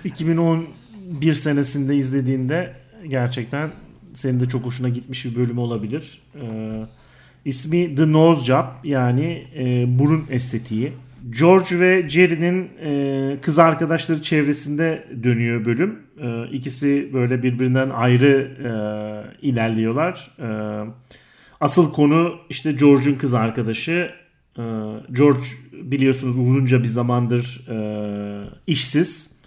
2011 0.04 1.34
senesinde 1.34 1.96
izlediğinde 1.96 2.74
gerçekten 3.08 3.70
senin 4.14 4.40
de 4.40 4.46
çok 4.46 4.66
hoşuna 4.66 4.90
gitmiş 4.90 5.26
bir 5.26 5.36
bölüm 5.36 5.58
olabilir. 5.58 6.22
Ee, 6.42 6.86
ismi 7.46 7.96
The 7.96 8.12
Nose 8.12 8.46
Job 8.46 8.66
yani 8.84 9.48
e, 9.58 9.86
burun 10.00 10.26
estetiği. 10.30 10.94
George 11.40 11.80
ve 11.80 12.10
Jerry'nin 12.10 12.70
e, 12.78 13.42
kız 13.42 13.60
arkadaşları 13.60 14.22
çevresinde 14.22 15.08
dönüyor 15.24 15.66
bölüm. 15.66 16.00
E, 16.22 16.50
ikisi 16.52 17.10
böyle 17.14 17.44
birbirinden 17.44 17.90
ayrı 17.90 18.52
e, 18.64 19.48
ilerliyorlar. 19.48 20.32
E, 20.40 20.48
asıl 21.62 21.94
konu 21.94 22.36
işte 22.50 22.72
George'un 22.72 23.16
kız 23.16 23.34
arkadaşı. 23.34 24.12
E, 24.58 24.64
George 25.12 25.46
biliyorsunuz 25.74 26.40
uzunca 26.40 26.84
bir 26.84 26.88
zamandır 26.88 27.68
e, 27.70 27.78
işsiz. 28.68 29.40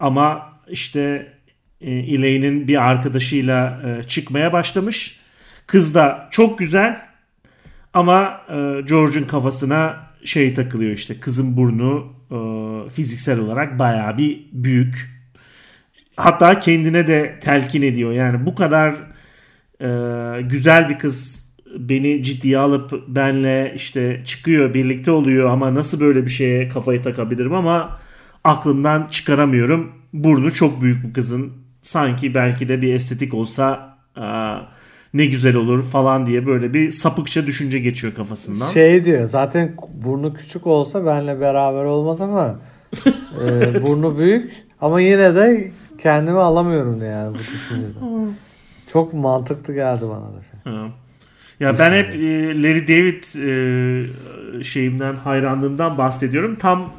Ama 0.00 0.52
işte 0.68 1.32
e, 1.80 1.90
Elaine'in 1.90 2.68
bir 2.68 2.90
arkadaşıyla 2.90 3.82
e, 3.86 4.02
çıkmaya 4.02 4.52
başlamış. 4.52 5.20
Kız 5.66 5.94
da 5.94 6.28
çok 6.30 6.58
güzel 6.58 7.00
ama 7.94 8.40
e, 8.48 8.80
George'un 8.88 9.24
kafasına 9.24 10.11
şey 10.24 10.54
takılıyor 10.54 10.92
işte 10.92 11.20
kızın 11.20 11.56
burnu 11.56 12.12
e, 12.30 12.36
fiziksel 12.88 13.38
olarak 13.38 13.78
bayağı 13.78 14.18
bir 14.18 14.46
büyük. 14.52 15.12
Hatta 16.16 16.60
kendine 16.60 17.06
de 17.06 17.38
telkin 17.40 17.82
ediyor. 17.82 18.12
Yani 18.12 18.46
bu 18.46 18.54
kadar 18.54 18.94
e, 19.80 19.88
güzel 20.42 20.88
bir 20.88 20.98
kız 20.98 21.42
beni 21.78 22.22
ciddiye 22.22 22.58
alıp 22.58 23.08
benle 23.08 23.72
işte 23.76 24.22
çıkıyor 24.24 24.74
birlikte 24.74 25.10
oluyor 25.10 25.50
ama 25.50 25.74
nasıl 25.74 26.00
böyle 26.00 26.24
bir 26.24 26.30
şeye 26.30 26.68
kafayı 26.68 27.02
takabilirim 27.02 27.54
ama 27.54 28.00
aklımdan 28.44 29.06
çıkaramıyorum. 29.10 29.92
Burnu 30.12 30.54
çok 30.54 30.82
büyük 30.82 31.04
bu 31.04 31.12
kızın. 31.12 31.52
Sanki 31.82 32.34
belki 32.34 32.68
de 32.68 32.82
bir 32.82 32.94
estetik 32.94 33.34
olsa 33.34 33.96
aa, 34.16 34.58
ne 35.14 35.26
güzel 35.26 35.56
olur 35.56 35.82
falan 35.82 36.26
diye 36.26 36.46
böyle 36.46 36.74
bir 36.74 36.90
sapıkça 36.90 37.46
düşünce 37.46 37.78
geçiyor 37.78 38.14
kafasından. 38.14 38.66
Şey 38.66 39.04
diyor 39.04 39.24
zaten 39.24 39.76
burnu 39.94 40.34
küçük 40.34 40.66
olsa 40.66 41.06
benle 41.06 41.40
beraber 41.40 41.84
olmaz 41.84 42.20
ama 42.20 42.60
e, 43.44 43.82
burnu 43.86 44.18
büyük 44.18 44.52
ama 44.80 45.00
yine 45.00 45.34
de 45.34 45.70
kendimi 45.98 46.38
alamıyorum 46.38 47.04
yani 47.04 47.34
bu 47.34 47.38
düşünceden. 47.38 48.28
Çok 48.92 49.14
mantıklı 49.14 49.74
geldi 49.74 50.02
bana 50.02 50.36
da. 50.36 50.42
şey. 50.50 50.72
Ha. 50.72 50.88
Ya 51.60 51.78
ben 51.78 51.92
hep 51.92 52.14
e, 52.14 52.62
Larry 52.62 52.88
David 52.88 53.24
e, 53.48 54.64
şeyimden 54.64 55.14
hayranlığımdan 55.14 55.98
bahsediyorum. 55.98 56.56
Tam 56.56 56.92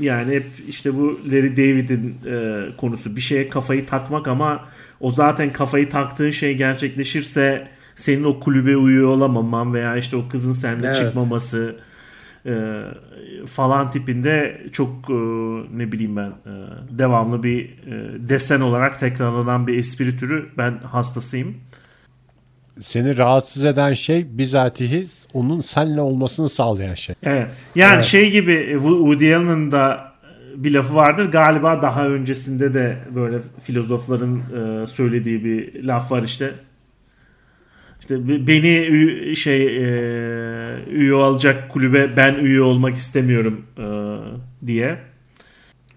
yani 0.00 0.34
hep 0.34 0.46
işte 0.68 0.94
bu 0.94 1.20
Larry 1.26 1.56
David'in 1.56 2.16
e, 2.26 2.66
konusu 2.76 3.16
bir 3.16 3.20
şeye 3.20 3.48
kafayı 3.48 3.86
takmak 3.86 4.28
ama 4.28 4.64
o 5.00 5.10
zaten 5.10 5.52
kafayı 5.52 5.88
taktığın 5.88 6.30
şey 6.30 6.56
gerçekleşirse 6.56 7.68
senin 7.94 8.24
o 8.24 8.40
kulübe 8.40 8.76
uyuyor 8.76 9.08
olamaman 9.08 9.74
veya 9.74 9.96
işte 9.96 10.16
o 10.16 10.28
kızın 10.28 10.52
sende 10.52 10.86
Evet. 10.86 10.96
çıkmaması 10.96 11.76
e, 12.46 12.82
falan 13.46 13.90
tipinde 13.90 14.62
çok 14.72 15.10
e, 15.10 15.14
ne 15.78 15.92
bileyim 15.92 16.16
ben 16.16 16.28
e, 16.28 16.52
devamlı 16.98 17.42
bir 17.42 17.64
e, 17.64 18.28
desen 18.28 18.60
olarak 18.60 19.00
tekrarlanan 19.00 19.66
bir 19.66 19.78
espri 19.78 20.18
türü 20.18 20.48
ben 20.58 20.78
hastasıyım. 20.78 21.54
Seni 22.80 23.16
rahatsız 23.18 23.64
eden 23.64 23.94
şey 23.94 24.38
bizatihi 24.38 25.06
onun 25.34 25.62
seninle 25.62 26.00
olmasını 26.00 26.48
sağlayan 26.48 26.94
şey. 26.94 27.14
Evet. 27.22 27.48
Yani 27.74 27.92
Evet. 27.94 28.04
şey 28.04 28.30
gibi 28.30 28.52
Wo- 28.52 28.98
Woody 28.98 29.34
Allen'ın 29.34 29.70
da 29.72 30.12
bir 30.56 30.74
lafı 30.74 30.94
vardır. 30.94 31.24
Galiba 31.32 31.82
daha 31.82 32.06
öncesinde 32.08 32.74
de 32.74 32.96
böyle 33.14 33.38
filozofların 33.62 34.36
e, 34.82 34.86
söylediği 34.86 35.44
bir 35.44 35.82
laf 35.84 36.12
var 36.12 36.22
işte. 36.22 36.50
İşte 38.00 38.28
be- 38.28 38.46
beni 38.46 39.36
şey 39.36 39.66
e, 39.66 39.84
üye 40.90 41.14
alacak 41.14 41.68
kulübe 41.68 42.16
ben 42.16 42.32
üye 42.34 42.62
olmak 42.62 42.96
istemiyorum 42.96 43.62
e, 43.78 43.86
diye. 44.66 44.98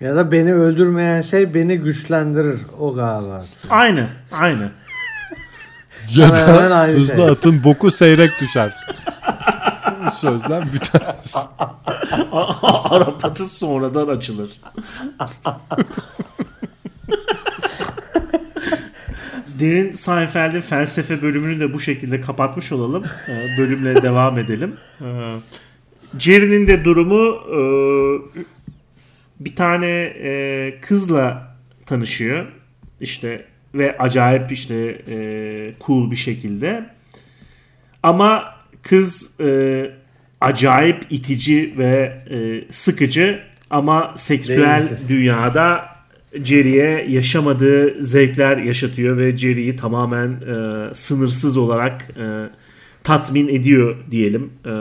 Ya 0.01 0.15
da 0.15 0.31
beni 0.31 0.53
öldürmeyen 0.53 1.21
şey 1.21 1.53
beni 1.53 1.77
güçlendirir. 1.77 2.59
O 2.79 2.93
galiba. 2.95 3.45
Aynı, 3.69 4.07
aynı. 4.39 4.69
Ya 6.15 6.27
Hemen 6.27 6.47
hemen 6.47 6.69
da 6.69 6.75
aynı 6.75 6.93
hızlı 6.97 7.15
şey. 7.15 7.29
atın 7.29 7.63
boku 7.63 7.91
seyrek 7.91 8.31
düşer. 8.41 8.73
Bu 10.05 10.11
Sözler 10.15 10.73
bir 10.73 10.77
tanesi. 10.79 11.37
Arap 12.63 13.25
atı 13.25 13.45
sonradan 13.45 14.07
açılır. 14.07 14.49
Derin 19.59 19.91
Seinfeld'in 19.91 20.61
felsefe 20.61 21.21
bölümünü 21.21 21.59
de 21.59 21.73
bu 21.73 21.79
şekilde 21.79 22.21
kapatmış 22.21 22.71
olalım. 22.71 23.03
Ee, 23.29 23.57
Bölümle 23.57 24.01
devam 24.01 24.39
edelim. 24.39 24.75
Ee, 25.01 25.35
Jerry'nin 26.19 26.67
de 26.67 26.83
durumu 26.85 27.35
e, 27.47 27.59
bir 29.39 29.55
tane 29.55 29.87
e, 30.23 30.79
kızla 30.81 31.55
tanışıyor. 31.85 32.45
İşte 33.01 33.45
ve 33.75 33.97
acayip 33.97 34.51
işte 34.51 35.01
e, 35.09 35.73
cool 35.85 36.11
bir 36.11 36.15
şekilde. 36.15 36.85
Ama 38.03 38.43
kız 38.81 39.39
e, 39.39 39.91
acayip 40.41 41.05
itici 41.09 41.73
ve 41.77 42.21
e, 42.29 42.71
sıkıcı 42.71 43.39
ama 43.69 44.13
seksüel 44.15 44.89
dünyada 45.09 45.85
Jerry'e 46.43 47.05
yaşamadığı 47.09 48.03
zevkler 48.03 48.57
yaşatıyor 48.57 49.17
ve 49.17 49.37
Jerry'yi 49.37 49.75
tamamen 49.75 50.29
e, 50.29 50.93
sınırsız 50.93 51.57
olarak 51.57 52.09
e, 52.19 52.49
tatmin 53.03 53.47
ediyor 53.47 53.95
diyelim. 54.11 54.53
E, 54.65 54.71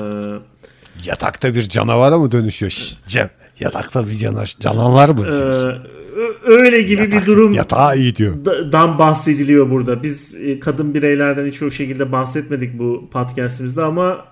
Yatakta 1.05 1.55
bir 1.55 1.63
canavara 1.63 2.19
mı 2.19 2.33
dönüşüyor? 2.33 2.91
Cem 3.07 3.31
yatakta 3.61 4.09
bir 4.09 4.15
canavar, 4.15 4.57
canavar 4.61 5.09
mı 5.09 5.27
e, 5.27 5.98
öyle 6.47 6.83
gibi 6.83 7.13
bir 7.13 7.27
durum 7.27 7.53
Yatağı 7.53 7.97
iyi 7.99 8.17
diyor. 8.17 8.45
da- 8.45 8.73
dan 8.73 8.99
bahsediliyor 8.99 9.71
burada. 9.71 10.03
Biz 10.03 10.37
e, 10.45 10.61
kadın 10.61 10.95
bireylerden 10.95 11.47
hiç 11.47 11.63
o 11.63 11.71
şekilde 11.71 12.13
bahsetmedik 12.13 12.79
bu 12.79 13.09
podcastimizde 13.13 13.83
ama 13.83 14.25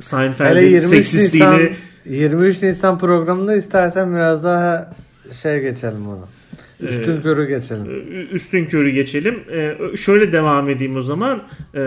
Seinfeld'in 0.00 0.60
23 0.60 0.74
Nisan, 0.82 0.88
seksistliğini 0.96 1.72
23 2.04 2.62
Nisan 2.62 2.98
programında 2.98 3.56
istersen 3.56 4.14
biraz 4.14 4.44
daha 4.44 4.92
şey 5.42 5.60
geçelim 5.60 6.08
onu. 6.08 6.26
Üstün 6.82 7.16
Ee, 7.18 7.22
körü 7.22 7.46
geçelim. 7.48 7.86
Üstün 8.32 8.64
körü 8.64 8.90
geçelim. 8.90 9.38
Şöyle 9.96 10.32
devam 10.32 10.68
edeyim 10.68 10.96
o 10.96 11.02
zaman. 11.02 11.42
Ee, 11.74 11.78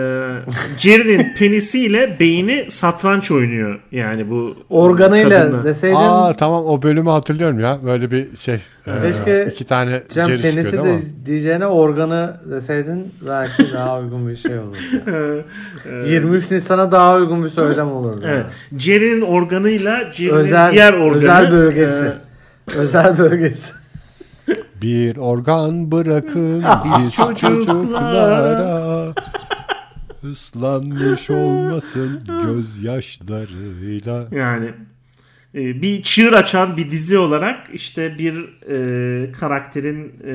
Jerry'nin 0.78 1.26
penisiyle 1.38 2.16
beyni 2.20 2.64
satranç 2.68 3.30
oynuyor. 3.30 3.78
Yani 3.92 4.30
bu 4.30 4.56
Organıyla 4.70 5.42
kadınla. 5.42 5.64
deseydin 5.64 5.96
Aa 5.98 6.32
tamam 6.32 6.64
o 6.66 6.82
bölümü 6.82 7.10
hatırlıyorum 7.10 7.60
ya. 7.60 7.78
Böyle 7.84 8.10
bir 8.10 8.36
şey. 8.36 8.54
e, 8.54 8.60
Keşke 9.02 9.48
iki 9.52 9.64
tane 9.64 10.02
Cem 10.14 10.24
Jerry 10.24 10.42
penisi 10.42 10.72
de 10.72 10.80
ama. 10.80 10.96
diyeceğine 11.26 11.66
organı 11.66 12.36
deseydin 12.50 13.12
belki 13.28 13.72
daha 13.74 14.00
uygun 14.00 14.28
bir 14.28 14.36
şey 14.36 14.58
olurdu. 14.58 14.76
Ee, 15.86 16.08
23 16.08 16.50
Nisan'a 16.50 16.92
daha 16.92 17.16
uygun 17.16 17.44
bir 17.44 17.48
söylem 17.48 17.92
olurdu. 17.92 18.24
Evet. 18.28 18.46
Jerry'nin 18.78 19.20
organıyla 19.20 20.12
Jerry'nin 20.12 20.72
diğer 20.72 20.92
organı 20.92 21.16
özel 21.16 21.52
bölgesi. 21.52 22.04
e, 22.04 22.78
Özel 22.78 23.18
bölgesi. 23.18 23.72
Bir 24.82 25.16
organ 25.16 25.92
bırakın 25.92 26.64
biz 26.84 27.14
çocuklara. 27.14 29.14
ıslanmış 30.24 31.30
olmasın 31.30 32.22
gözyaşlarıyla. 32.46 34.28
Yani 34.30 34.70
e, 35.54 35.82
bir 35.82 36.02
çığır 36.02 36.32
açan 36.32 36.76
bir 36.76 36.90
dizi 36.90 37.18
olarak 37.18 37.66
işte 37.72 38.18
bir 38.18 38.48
e, 38.70 39.32
karakterin 39.32 40.14
e, 40.26 40.34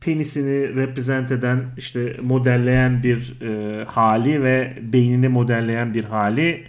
penisini 0.00 0.76
reprezent 0.76 1.32
eden 1.32 1.64
işte 1.76 2.16
modelleyen 2.22 3.02
bir 3.02 3.42
e, 3.42 3.84
hali 3.84 4.42
ve 4.42 4.78
beynini 4.82 5.28
modelleyen 5.28 5.94
bir 5.94 6.04
hali 6.04 6.64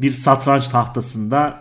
bir 0.00 0.12
satranç 0.12 0.68
tahtasında 0.68 1.60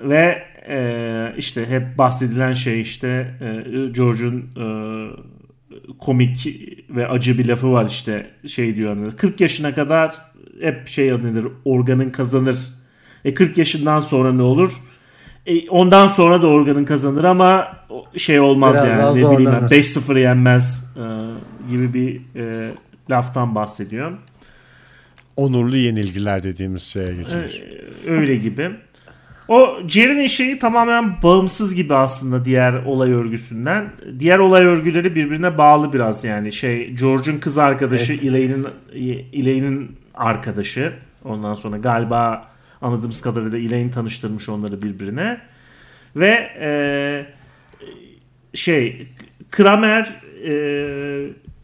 ve 0.00 0.42
e, 0.68 1.34
işte 1.38 1.68
hep 1.68 1.98
bahsedilen 1.98 2.52
şey 2.52 2.80
işte 2.80 3.34
e, 3.40 3.88
George'un 3.88 4.36
e, 4.56 4.66
komik 5.98 6.48
ve 6.90 7.08
acı 7.08 7.38
bir 7.38 7.48
lafı 7.48 7.72
var 7.72 7.84
işte 7.84 8.30
şey 8.46 8.76
diyor 8.76 8.96
hani, 8.96 9.10
40 9.16 9.40
yaşına 9.40 9.74
kadar 9.74 10.14
hep 10.60 10.88
şey 10.88 11.12
adı 11.12 11.34
nedir 11.34 11.46
organın 11.64 12.10
kazanır. 12.10 12.58
E 13.24 13.34
40 13.34 13.58
yaşından 13.58 13.98
sonra 13.98 14.32
ne 14.32 14.42
olur? 14.42 14.72
E, 15.46 15.68
ondan 15.68 16.08
sonra 16.08 16.42
da 16.42 16.46
organın 16.46 16.84
kazanır 16.84 17.24
ama 17.24 17.76
şey 18.16 18.40
olmaz 18.40 18.74
Biraz 18.74 18.84
yani 18.84 19.24
ne 19.24 19.30
bileyim 19.30 19.52
ben 19.52 19.68
zorlanır. 19.68 19.70
5-0 19.70 20.20
yenmez 20.20 20.96
e, 20.96 21.04
gibi 21.70 21.94
bir 21.94 22.40
e, 22.40 22.70
laftan 23.10 23.54
bahsediyor. 23.54 24.12
Onurlu 25.36 25.76
yenilgiler 25.76 26.42
dediğimiz 26.42 26.82
şeye 26.82 27.14
geçilir. 27.14 27.64
Ee, 28.06 28.10
öyle 28.10 28.36
gibi. 28.36 28.70
O 29.48 29.78
Jerry'nin 29.88 30.26
şeyi 30.26 30.58
tamamen 30.58 31.22
bağımsız 31.22 31.74
gibi 31.74 31.94
aslında 31.94 32.44
diğer 32.44 32.72
olay 32.72 33.12
örgüsünden. 33.12 33.92
Diğer 34.18 34.38
olay 34.38 34.64
örgüleri 34.64 35.14
birbirine 35.14 35.58
bağlı 35.58 35.92
biraz 35.92 36.24
yani. 36.24 36.52
Şey 36.52 36.90
George'un 36.90 37.38
kız 37.38 37.58
arkadaşı 37.58 38.12
Evet. 38.12 38.24
Elaine'in 38.24 38.66
Elaine'in 39.32 39.96
arkadaşı. 40.14 40.92
Ondan 41.24 41.54
sonra 41.54 41.76
galiba 41.76 42.48
anladığımız 42.82 43.20
kadarıyla 43.20 43.58
Elaine 43.58 43.90
tanıştırmış 43.90 44.48
onları 44.48 44.82
birbirine. 44.82 45.40
Ve 46.16 46.50
e, 46.60 46.70
şey 48.54 49.08
Kramer 49.50 50.20
e, 50.46 50.54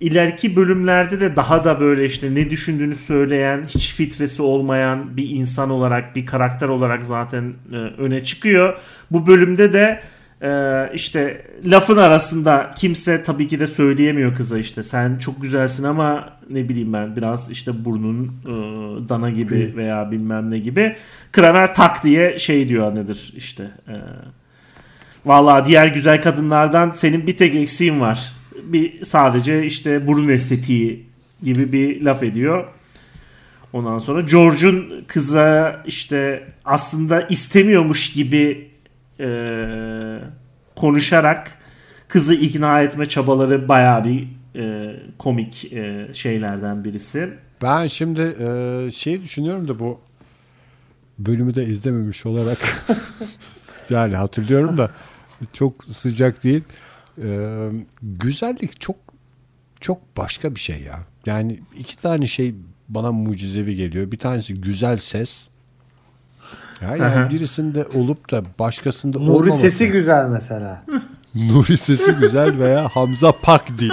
ileriki 0.00 0.56
bölümlerde 0.56 1.20
de 1.20 1.36
daha 1.36 1.64
da 1.64 1.80
böyle 1.80 2.04
işte 2.04 2.34
ne 2.34 2.50
düşündüğünü 2.50 2.94
söyleyen, 2.94 3.64
hiç 3.68 3.94
filtresi 3.94 4.42
olmayan 4.42 5.16
bir 5.16 5.30
insan 5.30 5.70
olarak, 5.70 6.16
bir 6.16 6.26
karakter 6.26 6.68
olarak 6.68 7.04
zaten 7.04 7.52
e, 7.72 7.76
öne 7.76 8.24
çıkıyor. 8.24 8.78
Bu 9.10 9.26
bölümde 9.26 9.72
de 9.72 10.00
e, 10.42 10.50
işte 10.94 11.46
lafın 11.64 11.96
arasında 11.96 12.70
kimse 12.76 13.24
tabii 13.24 13.48
ki 13.48 13.60
de 13.60 13.66
söyleyemiyor 13.66 14.36
kıza 14.36 14.58
işte 14.58 14.82
sen 14.82 15.18
çok 15.18 15.42
güzelsin 15.42 15.84
ama 15.84 16.30
ne 16.50 16.68
bileyim 16.68 16.92
ben 16.92 17.16
biraz 17.16 17.50
işte 17.50 17.84
burnun 17.84 18.24
e, 18.24 18.48
dana 19.08 19.30
gibi 19.30 19.72
veya 19.76 20.10
bilmem 20.10 20.50
ne 20.50 20.58
gibi. 20.58 20.96
Kramer 21.32 21.74
tak 21.74 22.04
diye 22.04 22.38
şey 22.38 22.68
diyor 22.68 22.94
nedir 22.94 23.32
işte 23.36 23.70
e, 23.88 23.94
Vallahi 25.26 25.66
diğer 25.66 25.86
güzel 25.86 26.22
kadınlardan 26.22 26.92
senin 26.94 27.26
bir 27.26 27.36
tek 27.36 27.54
eksiğin 27.54 28.00
var. 28.00 28.32
Bir 28.64 29.04
sadece 29.04 29.66
işte 29.66 30.06
burun 30.06 30.28
estetiği 30.28 31.06
gibi 31.42 31.72
bir 31.72 32.04
laf 32.04 32.22
ediyor. 32.22 32.64
Ondan 33.72 33.98
sonra 33.98 34.20
George'un 34.20 35.04
kıza 35.06 35.82
işte 35.86 36.46
aslında 36.64 37.22
istemiyormuş 37.22 38.12
gibi 38.12 38.70
e, 39.20 39.28
konuşarak 40.76 41.58
kızı 42.08 42.34
ikna 42.34 42.82
etme 42.82 43.06
çabaları 43.06 43.68
bayağı 43.68 44.04
bir 44.04 44.28
e, 44.56 44.96
komik 45.18 45.72
e, 45.72 46.08
şeylerden 46.12 46.84
birisi. 46.84 47.28
Ben 47.62 47.86
şimdi 47.86 48.20
e, 48.20 48.90
şey 48.90 49.22
düşünüyorum 49.22 49.68
da 49.68 49.78
bu 49.78 50.00
bölümü 51.18 51.54
de 51.54 51.64
izlememiş 51.64 52.26
olarak 52.26 52.58
yani 53.90 54.16
hatırlıyorum 54.16 54.78
da 54.78 54.90
çok 55.52 55.84
sıcak 55.84 56.44
değil. 56.44 56.62
E, 57.22 57.68
güzellik 58.02 58.80
çok 58.80 58.96
çok 59.80 60.16
başka 60.16 60.54
bir 60.54 60.60
şey 60.60 60.82
ya. 60.82 61.00
Yani 61.26 61.60
iki 61.78 61.96
tane 61.96 62.26
şey 62.26 62.54
bana 62.88 63.12
mucizevi 63.12 63.76
geliyor. 63.76 64.12
Bir 64.12 64.18
tanesi 64.18 64.54
güzel 64.54 64.96
ses. 64.96 65.48
Ya 66.80 66.96
yani 66.96 67.30
birisinde 67.30 67.86
olup 67.94 68.30
da 68.30 68.42
başkasında 68.58 69.18
Nuri 69.18 69.28
olmaması. 69.30 69.60
sesi 69.60 69.88
güzel 69.88 70.28
mesela. 70.28 70.82
Nuri 71.34 71.76
sesi 71.76 72.12
güzel 72.12 72.58
veya 72.58 72.88
Hamza 72.88 73.32
Pak 73.42 73.78
değil. 73.80 73.92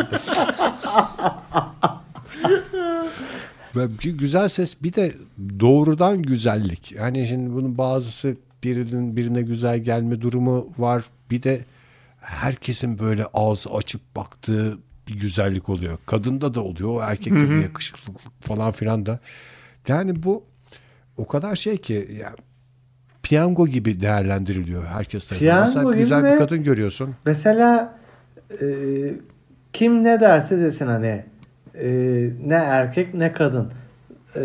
Ve 3.76 4.00
bir 4.04 4.18
güzel 4.18 4.50
ses 4.50 4.84
bir 4.84 4.94
de 4.94 5.12
doğrudan 5.60 6.22
güzellik. 6.22 6.92
Yani 6.92 7.28
şimdi 7.28 7.54
bunun 7.54 7.78
bazısı 7.78 8.36
birinin 8.64 9.16
birine 9.16 9.42
güzel 9.42 9.80
gelme 9.80 10.22
durumu 10.22 10.68
var. 10.78 11.04
Bir 11.32 11.44
de 11.44 11.66
herkesin 12.28 13.00
böyle 13.00 13.26
ağzı 13.34 13.70
açıp 13.70 14.16
baktığı 14.16 14.78
bir 15.08 15.20
güzellik 15.20 15.70
oluyor. 15.70 15.98
Kadında 16.06 16.54
da 16.54 16.62
oluyor. 16.62 17.04
Erkekte 17.04 17.50
de 17.50 17.54
yakışıklılık 17.54 18.22
falan 18.40 18.72
filan 18.72 19.06
da. 19.06 19.20
Yani 19.88 20.24
bu 20.24 20.44
o 21.18 21.28
kadar 21.28 21.56
şey 21.56 21.78
ki 21.78 22.08
ya 22.20 22.36
piyango 23.24 23.68
gibi 23.68 24.02
değerlendiriliyor 24.02 24.86
herkes 24.86 25.28
tarafından. 25.28 25.66
Piyango 25.66 25.66
Mesela 25.66 25.92
gibi 25.92 26.00
güzel 26.00 26.34
bir 26.34 26.38
kadın 26.38 26.64
görüyorsun. 26.64 27.16
Mesela 27.26 28.00
e, 28.62 28.66
kim 29.74 30.04
ne 30.04 30.22
derse 30.22 30.60
desin 30.60 30.88
hani 30.88 31.26
e, 31.76 31.88
ne 32.46 32.56
erkek 32.56 33.14
ne 33.14 33.34
kadın 33.34 33.72
E, 34.36 34.44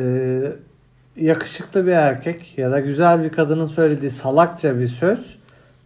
yakışıklı 1.17 1.87
bir 1.87 1.93
erkek 1.93 2.59
ya 2.59 2.71
da 2.71 2.81
güzel 2.81 3.25
bir 3.25 3.29
kadının 3.29 3.67
söylediği 3.67 4.11
salakça 4.11 4.79
bir 4.79 4.89
söz 4.89 5.42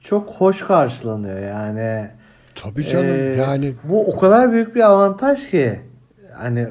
çok 0.06 0.30
hoş 0.30 0.62
karşılanıyor 0.62 1.38
yani. 1.38 2.08
Tabii 2.54 2.88
canım 2.88 3.06
Ee, 3.06 3.36
yani 3.38 3.74
bu 3.84 4.12
o 4.12 4.18
kadar 4.18 4.52
büyük 4.52 4.74
bir 4.74 4.80
avantaj 4.80 5.50
ki 5.50 5.80
hani 6.34 6.68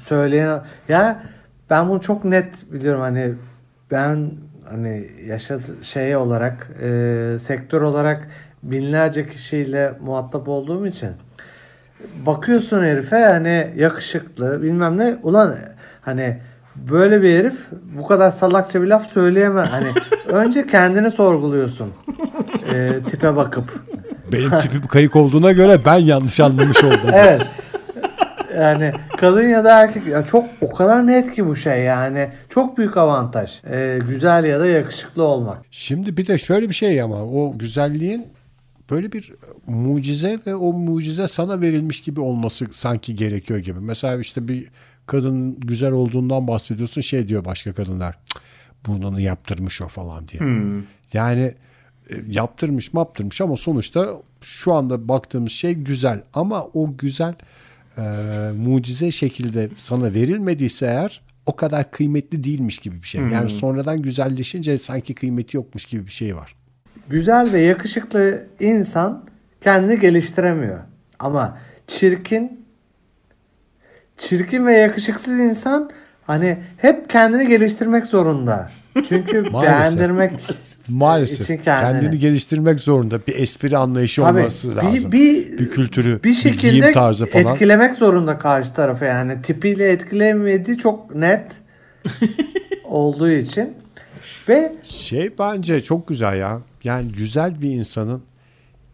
söyleyen 0.00 0.62
ya 0.88 1.22
ben 1.70 1.88
bunu 1.88 2.00
çok 2.00 2.24
net 2.24 2.72
biliyorum 2.72 3.00
hani 3.00 3.34
ben 3.90 4.30
hani 4.70 5.10
yaşadı 5.26 5.62
şey 5.82 6.16
olarak 6.16 6.70
e, 6.82 7.36
sektör 7.38 7.82
olarak 7.82 8.28
binlerce 8.62 9.28
kişiyle 9.28 9.92
muhatap 10.00 10.48
olduğum 10.48 10.86
için 10.86 11.10
bakıyorsun 12.26 12.82
herife 12.82 13.24
hani 13.24 13.72
yakışıklı 13.76 14.62
bilmem 14.62 14.98
ne. 14.98 15.16
Ulan 15.22 15.56
hani 16.00 16.38
böyle 16.76 17.22
bir 17.22 17.38
herif 17.38 17.66
bu 17.98 18.06
kadar 18.06 18.30
salakça 18.30 18.82
bir 18.82 18.86
laf 18.86 19.06
söyleyemez. 19.06 19.68
Hani 19.70 19.92
önce 20.28 20.66
kendini 20.66 21.10
sorguluyorsun 21.10 21.92
e, 22.68 23.00
tipe 23.10 23.36
bakıp 23.36 23.84
benim 24.32 24.58
tipim 24.58 24.86
kayık 24.86 25.16
olduğuna 25.16 25.52
göre 25.52 25.80
ben 25.84 25.98
yanlış 25.98 26.40
anlamış 26.40 26.84
oldum. 26.84 27.00
evet. 27.12 27.42
Yani 28.56 28.92
kadın 29.16 29.48
ya 29.48 29.64
da 29.64 29.80
erkek 29.82 30.06
ya 30.06 30.26
çok 30.26 30.44
o 30.60 30.72
kadar 30.72 31.06
net 31.06 31.32
ki 31.34 31.46
bu 31.46 31.56
şey 31.56 31.82
yani 31.82 32.30
çok 32.48 32.78
büyük 32.78 32.96
avantaj. 32.96 33.60
Ee, 33.70 33.98
güzel 34.08 34.44
ya 34.44 34.60
da 34.60 34.66
yakışıklı 34.66 35.22
olmak. 35.22 35.58
Şimdi 35.70 36.16
bir 36.16 36.26
de 36.26 36.38
şöyle 36.38 36.68
bir 36.68 36.74
şey 36.74 37.02
ama 37.02 37.22
o 37.24 37.58
güzelliğin 37.58 38.26
böyle 38.90 39.12
bir 39.12 39.32
mucize 39.66 40.38
ve 40.46 40.54
o 40.54 40.72
mucize 40.72 41.28
sana 41.28 41.60
verilmiş 41.60 42.00
gibi 42.00 42.20
olması 42.20 42.66
sanki 42.72 43.14
gerekiyor 43.14 43.60
gibi. 43.60 43.80
Mesela 43.80 44.20
işte 44.20 44.48
bir 44.48 44.66
kadın 45.06 45.60
güzel 45.60 45.92
olduğundan 45.92 46.48
bahsediyorsun 46.48 47.00
şey 47.00 47.28
diyor 47.28 47.44
başka 47.44 47.72
kadınlar 47.72 48.18
"Cık, 48.26 48.42
burnunu 48.86 49.20
yaptırmış 49.20 49.82
o 49.82 49.88
falan 49.88 50.28
diye. 50.28 50.42
Yani 51.12 51.40
e, 51.40 51.54
yaptırmış 52.28 52.90
yaptırmış 52.94 53.40
ama 53.40 53.56
sonuçta 53.56 54.22
şu 54.40 54.72
anda 54.72 55.08
baktığımız 55.08 55.52
şey 55.52 55.74
güzel 55.74 56.22
ama 56.34 56.64
o 56.74 56.96
güzel 56.96 57.34
e, 57.98 58.02
mucize 58.56 59.10
şekilde 59.10 59.68
sana 59.76 60.14
verilmediyse 60.14 60.86
eğer 60.86 61.22
o 61.46 61.56
kadar 61.56 61.90
kıymetli 61.90 62.44
değilmiş 62.44 62.78
gibi 62.78 63.02
bir 63.02 63.06
şey. 63.06 63.20
Yani 63.20 63.50
sonradan 63.50 64.02
güzelleşince 64.02 64.78
sanki 64.78 65.14
kıymeti 65.14 65.56
yokmuş 65.56 65.84
gibi 65.84 66.06
bir 66.06 66.12
şey 66.12 66.36
var. 66.36 66.54
Güzel 67.08 67.52
ve 67.52 67.60
yakışıklı 67.60 68.46
insan 68.60 69.24
kendini 69.60 70.00
geliştiremiyor. 70.00 70.80
Ama 71.18 71.58
çirkin 71.86 72.64
çirkin 74.18 74.66
ve 74.66 74.72
yakışıksız 74.72 75.38
insan 75.38 75.90
hani 76.26 76.58
hep 76.76 77.10
kendini 77.10 77.48
geliştirmek 77.48 78.06
zorunda. 78.06 78.70
Çünkü 79.08 79.40
Maalesef. 79.50 79.72
beğendirmek 79.98 80.32
Maalesef 80.88 81.40
için 81.40 81.56
kendini. 81.58 82.00
kendini 82.00 82.20
geliştirmek 82.20 82.80
zorunda 82.80 83.26
bir 83.26 83.34
espri 83.38 83.76
anlayışı 83.76 84.22
Tabii, 84.22 84.38
olması 84.38 84.70
bir- 84.70 84.76
lazım. 84.76 85.12
bir- 85.12 85.58
bir 85.58 85.70
kültürü, 85.70 86.22
bir 86.24 86.34
şekilde 86.34 86.70
giyim 86.78 86.92
tarzı 86.92 87.26
falan. 87.26 87.52
etkilemek 87.54 87.96
zorunda 87.96 88.38
karşı 88.38 88.74
tarafı 88.74 89.04
yani 89.04 89.42
tipiyle 89.42 89.90
etkilemediği 89.92 90.78
çok 90.78 91.14
net 91.14 91.52
olduğu 92.84 93.30
için 93.30 93.74
ve 94.48 94.72
Şey 94.82 95.30
bence 95.38 95.80
çok 95.80 96.08
güzel 96.08 96.38
ya. 96.38 96.58
Yani 96.84 97.12
güzel 97.12 97.62
bir 97.62 97.70
insanın 97.70 98.22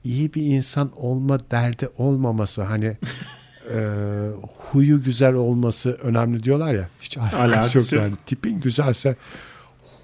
iyi 0.04 0.34
bir 0.34 0.42
insan 0.44 0.90
olma 0.96 1.38
derdi 1.50 1.88
olmaması 1.98 2.62
hani 2.62 2.92
e, 3.74 3.78
huyu 4.72 5.02
güzel 5.04 5.34
olması 5.34 5.92
önemli 6.02 6.42
diyorlar 6.42 6.74
ya. 6.74 6.88
Hiç 7.02 7.18
alakası, 7.18 7.36
Alakası 7.42 7.78
yok 7.78 7.92
yani. 7.92 8.14
Tipin 8.26 8.60
güzelse 8.60 9.16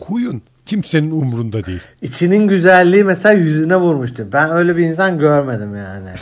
huyun 0.00 0.42
kimsenin 0.66 1.10
umrunda 1.10 1.64
değil. 1.64 1.80
içinin 2.02 2.48
güzelliği 2.48 3.04
mesela 3.04 3.32
yüzüne 3.32 3.76
vurmuştu. 3.76 4.28
Ben 4.32 4.50
öyle 4.50 4.76
bir 4.76 4.82
insan 4.86 5.18
görmedim 5.18 5.76
yani. 5.76 6.10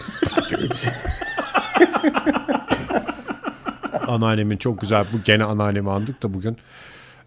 Anneannemin 4.07 4.57
çok 4.57 4.81
güzel 4.81 5.05
bu 5.13 5.23
gene 5.25 5.45
anneannemi 5.45 5.91
andık 5.91 6.23
da 6.23 6.35
bugün 6.35 6.57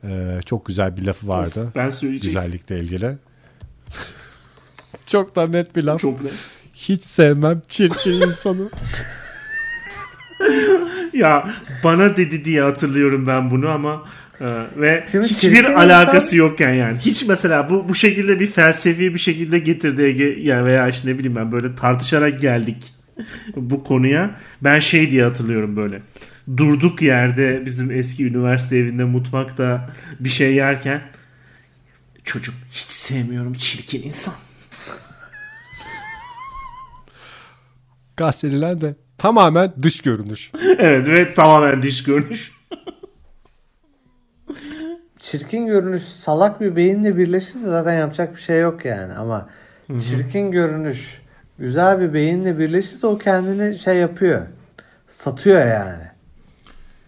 e, 0.03 0.39
çok 0.45 0.65
güzel 0.65 0.97
bir 0.97 1.05
lafı 1.05 1.27
vardı. 1.27 1.71
Ben 1.75 1.89
söyleyecektim. 1.89 2.41
Güzellikle 2.41 2.79
ilgili. 2.79 3.17
çok 5.05 5.35
da 5.35 5.47
net 5.47 5.75
bir 5.75 5.83
laf. 5.83 6.01
Çok 6.01 6.23
net. 6.23 6.33
Hiç 6.73 7.03
sevmem 7.03 7.61
çirkin 7.69 8.11
insanı. 8.11 8.69
Ya 11.13 11.49
bana 11.83 12.17
dedi 12.17 12.45
diye 12.45 12.61
hatırlıyorum 12.61 13.27
ben 13.27 13.51
bunu 13.51 13.69
ama 13.69 14.03
e, 14.41 14.45
ve 14.77 15.05
Şimdi 15.11 15.25
hiçbir 15.25 15.65
alakası 15.65 16.25
insan- 16.25 16.37
yokken 16.37 16.73
yani. 16.73 16.97
Hiç 16.97 17.25
mesela 17.27 17.69
bu 17.69 17.89
bu 17.89 17.95
şekilde 17.95 18.39
bir 18.39 18.47
felsefi 18.47 19.13
bir 19.13 19.19
şekilde 19.19 19.59
getirdi 19.59 20.01
Ege 20.01 20.23
ya 20.23 20.65
veya 20.65 20.87
işte 20.87 21.09
ne 21.09 21.13
bileyim 21.17 21.35
ben 21.35 21.51
böyle 21.51 21.75
tartışarak 21.75 22.41
geldik 22.41 22.93
bu 23.55 23.83
konuya. 23.83 24.39
Ben 24.61 24.79
şey 24.79 25.11
diye 25.11 25.23
hatırlıyorum 25.23 25.75
böyle. 25.75 26.01
Durduk 26.57 27.01
yerde 27.01 27.65
bizim 27.65 27.91
eski 27.91 28.27
üniversite 28.27 28.77
evinde 28.77 29.03
mutfakta 29.03 29.89
bir 30.19 30.29
şey 30.29 30.53
yerken 30.55 31.01
çocuk 32.23 32.55
hiç 32.71 32.91
sevmiyorum 32.91 33.53
çirkin 33.53 34.03
insan. 34.03 34.33
Gazeteliler 38.17 38.81
de 38.81 38.95
tamamen 39.17 39.71
dış 39.81 40.01
görünüş. 40.01 40.51
evet 40.79 41.07
ve 41.07 41.33
tamamen 41.33 41.81
diş 41.81 42.03
görünüş. 42.03 42.51
çirkin 45.19 45.65
görünüş 45.65 46.03
salak 46.03 46.61
bir 46.61 46.75
beyinle 46.75 47.17
birleşirse 47.17 47.59
zaten 47.59 47.93
yapacak 47.93 48.35
bir 48.35 48.41
şey 48.41 48.59
yok 48.61 48.85
yani 48.85 49.13
ama 49.13 49.49
çirkin 49.99 50.51
görünüş 50.51 51.21
güzel 51.59 51.99
bir 51.99 52.13
beyinle 52.13 52.59
birleşirse 52.59 53.07
o 53.07 53.17
kendini 53.17 53.77
şey 53.77 53.97
yapıyor. 53.97 54.41
Satıyor 55.07 55.67
yani. 55.67 56.03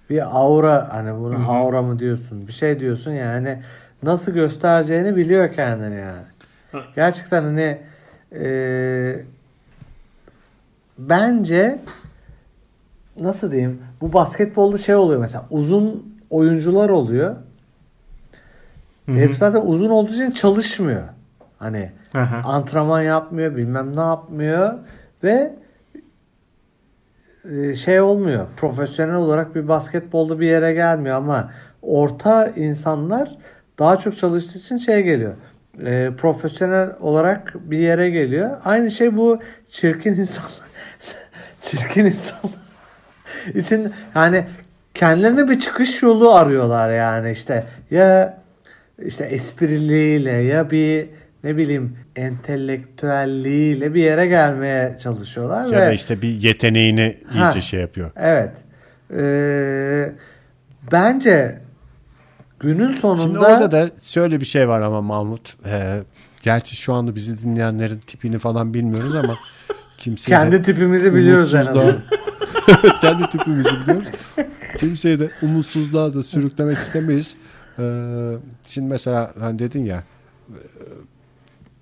Bir 0.10 0.38
aura 0.38 0.94
hani 0.94 1.20
bunu 1.20 1.52
aura 1.52 1.82
mı 1.82 2.00
diyorsun 2.00 2.48
bir 2.48 2.54
şey 2.54 2.80
diyorsun 2.80 3.12
yani 3.12 3.62
nasıl 4.04 4.32
göstereceğini 4.32 5.16
biliyor 5.16 5.54
kendini 5.54 5.96
yani. 5.96 6.24
Ha. 6.72 6.84
Gerçekten 6.96 7.44
hani 7.44 7.78
eee, 8.32 9.26
bence 10.98 11.80
nasıl 13.20 13.52
diyeyim 13.52 13.82
bu 14.02 14.14
basketbolda 14.14 14.78
şey 14.78 14.96
oluyor 14.96 15.20
mesela 15.20 15.46
uzun 15.50 16.18
oyuncular 16.30 16.90
oluyor. 16.90 17.36
Hep 19.06 19.36
zaten 19.36 19.62
uzun 19.66 19.90
olduğu 19.90 20.14
için 20.14 20.32
çalışmıyor. 20.32 21.04
Hani 21.60 21.92
Aha. 22.14 22.42
antrenman 22.44 23.02
yapmıyor, 23.02 23.56
bilmem 23.56 23.96
ne 23.96 24.02
yapmıyor 24.02 24.74
ve 25.24 25.56
e, 27.52 27.76
şey 27.76 28.02
olmuyor. 28.02 28.46
Profesyonel 28.58 29.16
olarak 29.16 29.56
bir 29.56 29.68
basketbolda 29.68 30.40
bir 30.40 30.48
yere 30.48 30.74
gelmiyor 30.74 31.18
ama 31.18 31.52
orta 31.82 32.48
insanlar 32.48 33.38
daha 33.80 33.98
çok 33.98 34.18
çalıştığı 34.18 34.60
için 34.60 34.78
şey 34.78 35.04
geliyor. 35.04 35.34
E, 35.86 36.12
profesyonel 36.18 36.90
olarak 37.00 37.54
bir 37.56 37.80
yere 37.80 38.10
geliyor. 38.10 38.58
Aynı 38.66 38.92
şey 38.92 39.18
bu 39.18 39.40
çirkin 39.70 40.14
insanlar 40.18 40.67
çirkin 41.62 42.06
insanlar 42.06 42.58
için 43.56 43.94
yani 44.16 44.46
kendilerine 44.94 45.50
bir 45.50 45.60
çıkış 45.60 46.02
yolu 46.04 46.32
arıyorlar 46.34 46.94
yani 46.94 47.32
işte 47.32 47.64
ya 47.92 48.38
işte 49.06 49.26
espriliğiyle 49.26 50.32
ya 50.32 50.72
bir 50.72 51.10
ne 51.44 51.58
bileyim 51.58 51.98
entelektüelliğiyle 52.16 53.94
bir 53.94 54.04
yere 54.04 54.28
gelmeye 54.28 54.98
çalışıyorlar 55.04 55.66
Ya 55.66 55.82
ve 55.82 55.86
da 55.86 55.92
işte 55.94 56.22
bir 56.22 56.28
yeteneğini 56.30 57.18
iyice 57.34 57.40
Ha. 57.40 57.62
şey 57.62 57.80
yapıyor. 57.80 58.12
evet 58.16 58.52
Ee, 59.18 60.12
bence 60.92 61.60
günün 62.60 62.92
sonunda 62.92 63.22
Şimdi 63.22 63.40
orada 63.40 63.72
da 63.72 63.90
şöyle 64.04 64.40
bir 64.40 64.46
şey 64.46 64.68
var 64.70 64.82
ama 64.82 65.02
Mahmut. 65.02 65.58
Ee, 65.66 65.98
gerçi 66.44 66.76
şu 66.76 66.94
anda 66.94 67.16
bizi 67.16 67.42
dinleyenlerin 67.42 68.00
tipini 68.00 68.40
falan 68.40 68.74
bilmiyoruz 68.74 69.16
ama 69.16 69.36
kimseyi 69.98 70.30
kendi 70.30 70.52
de 70.52 70.62
tipimizi 70.62 71.16
biliyoruz 71.16 71.54
en 71.54 71.60
azından. 71.60 72.02
kendi 73.02 73.30
tipimizi 73.30 73.70
biliyoruz. 73.82 74.08
Kimseyi 74.78 75.20
de 75.20 75.32
umutsuzluğa 75.42 76.14
da 76.14 76.24
sürüklemek 76.24 76.78
istemeyiz. 76.78 77.38
Ee, 77.80 78.34
şimdi 78.66 78.88
mesela 78.88 79.34
hani 79.40 79.60
dedin 79.60 79.86
ya 79.86 80.04
e, 80.50 80.62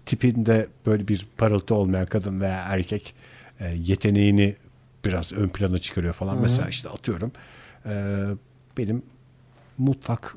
tipinde 0.06 0.68
böyle 0.86 1.08
bir 1.08 1.28
parıltı 1.38 1.76
olmayan 1.76 2.06
kadın 2.06 2.42
veya 2.42 2.64
erkek 2.64 3.16
e, 3.60 3.76
yeteneğini 3.76 4.56
biraz 5.06 5.34
ön 5.34 5.50
plana 5.50 5.80
çıkarıyor 5.80 6.14
falan. 6.14 6.42
Mesela 6.42 6.70
işte 6.70 6.90
atıyorum 6.90 7.32
e, 7.86 8.24
benim 8.78 9.04
mutfak 9.78 10.36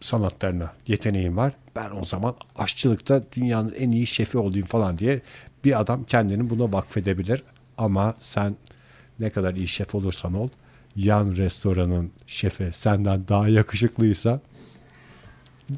sanatlarına 0.00 0.72
yeteneğim 0.86 1.36
var. 1.36 1.52
Ben 1.76 1.90
o 1.90 2.04
zaman 2.04 2.34
aşçılıkta 2.56 3.22
dünyanın 3.32 3.74
en 3.78 3.90
iyi 3.90 4.06
şefi 4.06 4.38
olayım 4.38 4.66
falan 4.66 4.96
diye 4.96 5.20
bir 5.64 5.80
adam 5.80 6.04
kendini 6.04 6.50
buna 6.50 6.72
vakfedebilir. 6.72 7.42
Ama 7.78 8.14
sen 8.20 8.56
ne 9.20 9.30
kadar 9.30 9.54
iyi 9.54 9.68
şef 9.68 9.94
olursan 9.94 10.34
ol 10.34 10.48
yan 10.96 11.36
restoranın 11.36 12.10
şefi 12.26 12.70
senden 12.72 13.28
daha 13.28 13.48
yakışıklıysa 13.48 14.40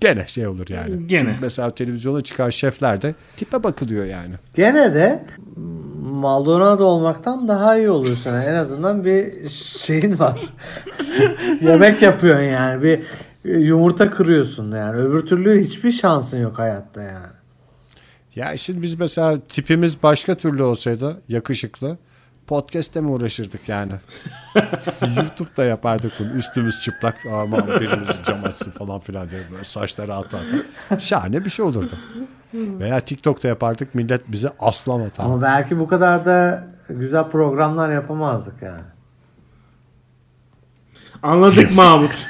gene 0.01 0.27
şey 0.27 0.47
olur 0.47 0.67
yani. 0.69 1.07
Gene. 1.07 1.21
Çünkü 1.21 1.41
mesela 1.41 1.71
televizyona 1.71 2.21
çıkan 2.21 2.51
şefler 2.51 3.03
de 3.03 3.15
tipe 3.37 3.63
bakılıyor 3.63 4.05
yani. 4.05 4.35
Gene 4.55 4.95
de 4.95 5.25
Maldonado 6.03 6.85
olmaktan 6.85 7.49
daha 7.49 7.77
iyi 7.77 7.91
oluyorsun. 7.91 8.31
Yani 8.31 8.45
en 8.45 8.55
azından 8.55 9.05
bir 9.05 9.49
şeyin 9.49 10.19
var. 10.19 10.41
Yemek 11.61 12.03
yapıyorsun 12.03 12.45
yani. 12.45 12.83
Bir 12.83 13.03
yumurta 13.45 14.11
kırıyorsun 14.11 14.73
yani. 14.73 14.97
Öbür 14.97 15.27
türlü 15.27 15.61
hiçbir 15.65 15.91
şansın 15.91 16.43
yok 16.43 16.59
hayatta 16.59 17.03
yani. 17.03 17.44
Ya 18.37 18.57
şimdi 18.57 18.83
biz 18.83 18.99
mesela 18.99 19.39
tipimiz 19.49 20.03
başka 20.03 20.35
türlü 20.35 20.63
olsaydı 20.63 21.23
yakışıklı 21.29 21.99
podcast'te 22.47 23.01
mi 23.01 23.09
uğraşırdık 23.09 23.69
yani? 23.69 23.93
YouTube'da 25.17 25.65
yapardık 25.65 26.13
bunu. 26.19 26.29
Üstümüz 26.29 26.81
çıplak 26.81 27.27
aman 27.33 27.67
birimiz 27.67 28.09
cam 28.25 28.45
açsın 28.45 28.71
falan 28.71 29.01
filan 29.01 29.31
diye 29.31 29.41
böyle 29.53 29.65
saçları 29.65 30.15
atı 30.15 30.37
atı. 30.37 30.67
Şahane 31.01 31.45
bir 31.45 31.51
şey 31.51 31.65
olurdu. 31.65 31.99
Veya 32.55 33.01
TikTok'ta 33.01 33.49
yapardık 33.49 33.95
millet 33.95 34.33
bize 34.33 34.51
aslan 34.59 35.01
atar. 35.01 35.25
Ama 35.25 35.43
belki 35.43 35.79
bu 35.79 35.89
kadar 35.89 36.25
da 36.25 36.67
güzel 36.89 37.29
programlar 37.29 37.93
yapamazdık 37.93 38.63
yani. 38.63 38.83
Anladık 41.23 41.77
Mahmut. 41.77 42.27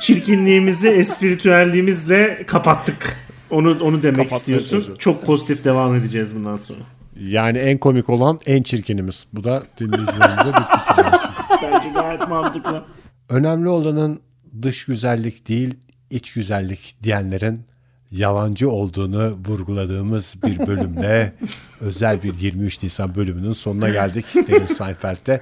Çirkinliğimizi 0.00 0.88
espritüelliğimizle 0.88 2.46
kapattık. 2.46 3.25
Onu 3.50 3.84
onu 3.84 4.02
demek 4.02 4.16
Kapatmaya 4.16 4.36
istiyorsun. 4.38 4.70
çalışıyorum. 4.70 4.98
Çok 4.98 5.26
pozitif 5.26 5.64
devam 5.64 5.94
edeceğiz 5.94 6.34
bundan 6.36 6.56
sonra. 6.56 6.78
Yani 7.20 7.58
en 7.58 7.78
komik 7.78 8.08
olan 8.10 8.40
en 8.46 8.62
çirkinimiz. 8.62 9.26
Bu 9.32 9.44
da 9.44 9.62
dinleyicilerimize 9.80 10.52
bir 10.52 10.62
fikir 10.78 11.04
versin. 11.12 11.30
Bence 11.62 11.88
gayet 11.88 12.28
mantıklı. 12.28 12.82
Önemli 13.28 13.68
olanın 13.68 14.20
dış 14.62 14.84
güzellik 14.84 15.48
değil 15.48 15.74
iç 16.10 16.32
güzellik 16.32 16.96
diyenlerin 17.02 17.60
yalancı 18.10 18.70
olduğunu 18.70 19.38
vurguladığımız 19.48 20.36
bir 20.44 20.66
bölümle 20.66 21.32
özel 21.80 22.22
bir 22.22 22.34
23 22.40 22.82
Nisan 22.82 23.14
bölümünün 23.14 23.52
sonuna 23.52 23.88
geldik 23.88 24.24
Derin 24.34 24.66
Seinfeld'de. 24.66 25.40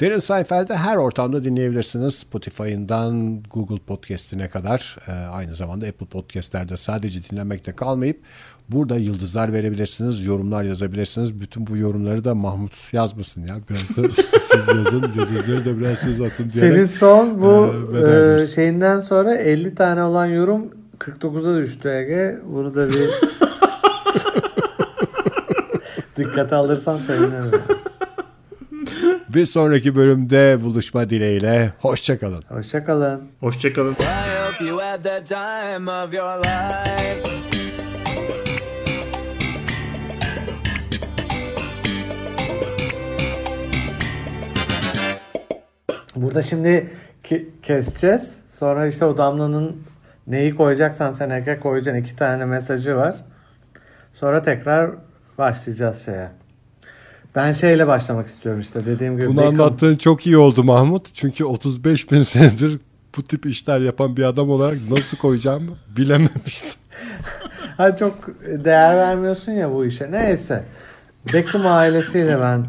Derin 0.00 0.18
Seinfeld'de 0.18 0.76
her 0.76 0.96
ortamda 0.96 1.44
dinleyebilirsiniz. 1.44 2.14
Spotify'ından 2.14 3.42
Google 3.54 3.78
Podcast'ine 3.86 4.48
kadar 4.48 4.96
e, 5.08 5.12
aynı 5.12 5.54
zamanda 5.54 5.86
Apple 5.86 6.06
Podcast'lerde 6.06 6.76
sadece 6.76 7.20
dinlemekte 7.30 7.72
kalmayıp 7.72 8.20
burada 8.68 8.96
yıldızlar 8.96 9.52
verebilirsiniz, 9.52 10.24
yorumlar 10.24 10.64
yazabilirsiniz. 10.64 11.40
Bütün 11.40 11.66
bu 11.66 11.76
yorumları 11.76 12.24
da 12.24 12.34
Mahmut 12.34 12.72
yazmasın 12.92 13.40
ya. 13.46 13.56
Biraz 13.70 13.96
da 13.96 14.14
siz 14.40 14.68
yazın, 14.68 15.02
yıldızları 15.02 15.64
da 15.64 15.78
biraz 15.78 15.98
siz 15.98 16.20
atın 16.20 16.50
diyerek. 16.50 16.72
Senin 16.74 16.84
son 16.84 17.42
bu 17.42 17.74
Ee, 17.74 17.92
veda 17.94 18.10
ediyoruz. 18.10 18.42
e, 18.42 18.48
şeyinden 18.54 19.00
sonra 19.00 19.34
50 19.34 19.74
tane 19.74 20.02
olan 20.02 20.26
yorum 20.26 20.70
49'a 20.98 21.62
düştü 21.62 21.88
Ege. 21.88 22.38
Bunu 22.46 22.74
da 22.74 22.88
bir 22.88 22.94
dikkate 26.16 26.54
alırsan 26.54 26.98
sevinirim. 26.98 27.60
Bir 29.34 29.46
sonraki 29.46 29.96
bölümde 29.96 30.58
buluşma 30.62 31.10
dileğiyle. 31.10 31.72
Hoşçakalın. 31.78 32.42
Hoşçakalın. 32.48 33.22
Hoşçakalın. 33.40 33.96
Burada 46.16 46.42
şimdi 46.42 46.90
ke- 47.24 47.46
keseceğiz. 47.62 48.34
Sonra 48.48 48.86
işte 48.86 49.04
o 49.04 49.16
damlanın 49.16 49.82
neyi 50.26 50.56
koyacaksan 50.56 51.12
sen 51.12 51.30
eke 51.30 51.60
koyacaksın. 51.60 52.00
iki 52.02 52.16
tane 52.16 52.44
mesajı 52.44 52.96
var. 52.96 53.16
Sonra 54.14 54.42
tekrar 54.42 54.90
başlayacağız 55.38 56.04
şeye. 56.04 56.39
Ben 57.34 57.52
şeyle 57.52 57.86
başlamak 57.86 58.26
istiyorum 58.26 58.60
işte 58.60 58.86
dediğim 58.86 59.16
gibi. 59.16 59.28
Bunu 59.28 59.40
bacon- 59.40 59.46
anlattığın 59.48 59.94
çok 59.94 60.26
iyi 60.26 60.36
oldu 60.36 60.64
Mahmut. 60.64 61.14
Çünkü 61.14 61.44
35 61.44 62.12
bin 62.12 62.22
senedir 62.22 62.78
bu 63.16 63.22
tip 63.22 63.46
işler 63.46 63.80
yapan 63.80 64.16
bir 64.16 64.22
adam 64.24 64.50
olarak 64.50 64.78
nasıl 64.90 65.16
koyacağımı 65.16 65.70
bilememiştim. 65.96 66.70
Ha 67.76 67.96
çok 67.96 68.14
değer 68.64 68.96
vermiyorsun 68.96 69.52
ya 69.52 69.72
bu 69.72 69.84
işe. 69.86 70.10
Neyse. 70.12 70.64
Beckham 71.34 71.66
ailesiyle 71.66 72.40
ben 72.40 72.66